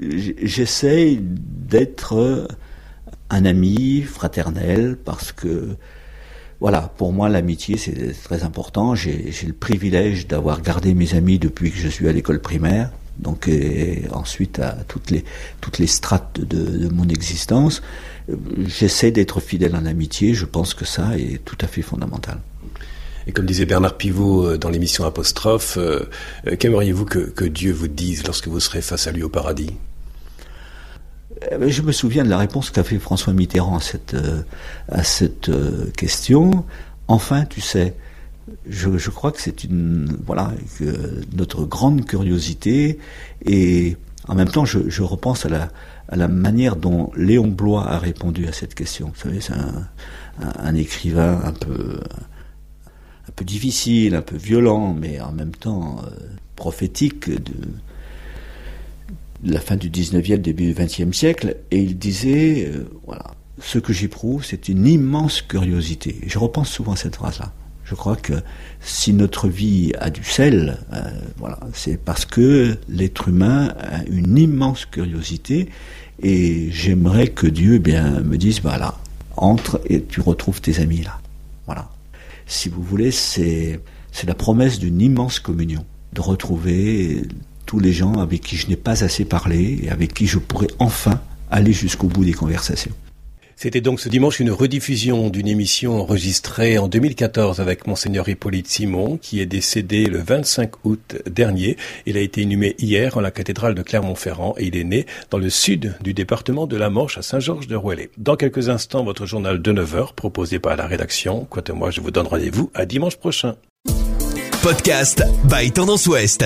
J'essaie 0.00 1.18
d'être 1.20 2.48
un 3.30 3.44
ami 3.44 4.02
fraternel 4.02 4.96
parce 5.04 5.32
que 5.32 5.76
voilà, 6.60 6.92
pour 6.96 7.12
moi 7.12 7.28
l'amitié 7.28 7.76
c'est 7.76 8.14
très 8.24 8.44
important. 8.44 8.94
J'ai 8.94 9.32
le 9.46 9.52
privilège 9.52 10.26
d'avoir 10.26 10.62
gardé 10.62 10.94
mes 10.94 11.14
amis 11.14 11.38
depuis 11.38 11.70
que 11.70 11.78
je 11.78 11.88
suis 11.88 12.08
à 12.08 12.12
l'école 12.12 12.40
primaire, 12.40 12.90
donc 13.18 13.50
ensuite 14.12 14.58
à 14.58 14.72
toutes 14.88 15.10
les 15.10 15.24
toutes 15.60 15.78
les 15.78 15.86
strates 15.86 16.40
de, 16.40 16.88
mon 16.88 17.08
existence. 17.08 17.82
J'essaie 18.66 19.10
d'être 19.10 19.40
fidèle 19.40 19.76
en 19.76 19.84
amitié. 19.84 20.34
Je 20.34 20.46
pense 20.46 20.72
que 20.72 20.84
ça 20.84 21.18
est 21.18 21.44
tout 21.44 21.58
à 21.60 21.66
fait 21.66 21.82
fondamental. 21.82 22.38
Et 23.26 23.32
comme 23.32 23.46
disait 23.46 23.66
Bernard 23.66 23.96
Pivot 23.96 24.46
euh, 24.46 24.58
dans 24.58 24.70
l'émission 24.70 25.04
Apostrophe, 25.04 25.76
euh, 25.78 26.08
euh, 26.46 26.56
qu'aimeriez-vous 26.56 27.04
que, 27.04 27.18
que 27.18 27.44
Dieu 27.44 27.72
vous 27.72 27.88
dise 27.88 28.24
lorsque 28.24 28.46
vous 28.46 28.60
serez 28.60 28.82
face 28.82 29.06
à 29.08 29.12
lui 29.12 29.24
au 29.24 29.28
paradis? 29.28 29.72
Je 31.60 31.82
me 31.82 31.92
souviens 31.92 32.24
de 32.24 32.30
la 32.30 32.38
réponse 32.38 32.70
qu'a 32.70 32.84
fait 32.84 32.98
François 32.98 33.32
Mitterrand 33.32 33.76
à 33.76 33.80
cette, 33.80 34.14
euh, 34.14 34.42
à 34.88 35.02
cette 35.02 35.48
euh, 35.48 35.90
question. 35.96 36.64
Enfin, 37.08 37.44
tu 37.44 37.60
sais, 37.60 37.94
je, 38.68 38.96
je 38.96 39.10
crois 39.10 39.32
que 39.32 39.40
c'est 39.40 39.64
une 39.64 40.16
voilà 40.24 40.52
notre 41.34 41.64
grande 41.64 42.04
curiosité 42.04 42.98
et 43.44 43.96
en 44.28 44.34
même 44.34 44.48
temps, 44.48 44.64
je, 44.64 44.88
je 44.88 45.02
repense 45.02 45.46
à 45.46 45.48
la, 45.48 45.68
à 46.08 46.16
la 46.16 46.28
manière 46.28 46.76
dont 46.76 47.12
Léon 47.16 47.46
Blois 47.46 47.88
a 47.88 47.98
répondu 47.98 48.46
à 48.46 48.52
cette 48.52 48.74
question. 48.74 49.12
Vous 49.14 49.20
savez, 49.20 49.40
c'est 49.40 49.52
un, 49.52 49.88
un, 50.40 50.74
écrivain 50.74 51.40
un 51.44 51.52
peu 51.52 52.00
un 53.28 53.32
peu 53.34 53.44
difficile, 53.44 54.14
un 54.14 54.22
peu 54.22 54.36
violent, 54.36 54.94
mais 54.94 55.20
en 55.20 55.32
même 55.32 55.54
temps 55.54 55.98
euh, 56.04 56.10
prophétique 56.54 57.30
de 57.30 57.54
la 59.46 59.60
fin 59.60 59.76
du 59.76 59.90
19e, 59.90 60.38
début 60.38 60.72
du 60.72 60.74
20e 60.74 61.12
siècle, 61.12 61.56
et 61.70 61.78
il 61.78 61.98
disait, 61.98 62.68
euh, 62.68 62.88
voilà, 63.06 63.32
ce 63.60 63.78
que 63.78 63.92
j'éprouve, 63.92 64.44
c'est 64.44 64.68
une 64.68 64.86
immense 64.86 65.40
curiosité. 65.42 66.16
je 66.26 66.38
repense 66.38 66.68
souvent 66.68 66.92
à 66.92 66.96
cette 66.96 67.16
phrase-là. 67.16 67.52
Je 67.84 67.94
crois 67.94 68.16
que 68.16 68.32
si 68.80 69.12
notre 69.12 69.48
vie 69.48 69.92
a 70.00 70.10
du 70.10 70.24
sel, 70.24 70.78
euh, 70.92 71.02
voilà, 71.36 71.60
c'est 71.72 71.96
parce 71.96 72.26
que 72.26 72.76
l'être 72.88 73.28
humain 73.28 73.72
a 73.78 74.04
une 74.06 74.36
immense 74.36 74.86
curiosité, 74.86 75.68
et 76.22 76.68
j'aimerais 76.72 77.28
que 77.28 77.46
Dieu 77.46 77.74
eh 77.76 77.78
bien 77.78 78.20
me 78.22 78.36
dise, 78.36 78.60
voilà, 78.60 78.98
entre 79.36 79.80
et 79.86 80.02
tu 80.02 80.20
retrouves 80.20 80.60
tes 80.60 80.80
amis 80.80 81.02
là. 81.02 81.20
Voilà. 81.66 81.90
Si 82.46 82.68
vous 82.68 82.82
voulez, 82.82 83.10
c'est 83.10 83.80
c'est 84.12 84.26
la 84.26 84.34
promesse 84.34 84.78
d'une 84.78 85.00
immense 85.02 85.40
communion, 85.40 85.84
de 86.14 86.22
retrouver 86.22 87.22
tous 87.66 87.80
les 87.80 87.92
gens 87.92 88.14
avec 88.14 88.40
qui 88.40 88.56
je 88.56 88.68
n'ai 88.68 88.76
pas 88.76 89.04
assez 89.04 89.24
parlé 89.24 89.80
et 89.82 89.90
avec 89.90 90.14
qui 90.14 90.26
je 90.26 90.38
pourrais 90.38 90.68
enfin 90.78 91.20
aller 91.50 91.72
jusqu'au 91.72 92.06
bout 92.06 92.24
des 92.24 92.32
conversations. 92.32 92.92
C'était 93.58 93.80
donc 93.80 94.00
ce 94.00 94.10
dimanche 94.10 94.38
une 94.38 94.50
rediffusion 94.50 95.30
d'une 95.30 95.48
émission 95.48 95.98
enregistrée 95.98 96.76
en 96.76 96.88
2014 96.88 97.58
avec 97.58 97.86
monseigneur 97.86 98.28
Hippolyte 98.28 98.68
Simon 98.68 99.16
qui 99.16 99.40
est 99.40 99.46
décédé 99.46 100.04
le 100.04 100.18
25 100.18 100.84
août 100.84 101.16
dernier. 101.24 101.78
Il 102.04 102.18
a 102.18 102.20
été 102.20 102.42
inhumé 102.42 102.76
hier 102.78 103.16
en 103.16 103.20
la 103.20 103.30
cathédrale 103.30 103.74
de 103.74 103.80
Clermont-Ferrand 103.82 104.54
et 104.58 104.66
il 104.66 104.76
est 104.76 104.84
né 104.84 105.06
dans 105.30 105.38
le 105.38 105.48
sud 105.48 105.94
du 106.02 106.12
département 106.12 106.66
de 106.66 106.76
la 106.76 106.90
Manche 106.90 107.16
à 107.16 107.22
Saint-Georges 107.22 107.66
de 107.66 107.76
Rouellé. 107.76 108.10
Dans 108.18 108.36
quelques 108.36 108.68
instants, 108.68 109.04
votre 109.04 109.24
journal 109.24 109.62
de 109.62 109.72
9 109.72 109.94
heures 109.94 110.12
proposé 110.12 110.58
par 110.58 110.76
la 110.76 110.86
rédaction. 110.86 111.46
Quant 111.48 111.62
à 111.62 111.72
moi, 111.72 111.90
je 111.90 112.02
vous 112.02 112.10
donne 112.10 112.26
rendez-vous 112.26 112.70
à 112.74 112.84
dimanche 112.84 113.16
prochain. 113.16 113.56
Podcast 114.62 115.24
by 115.48 115.72
Tendance 115.72 116.06
Ouest. 116.08 116.44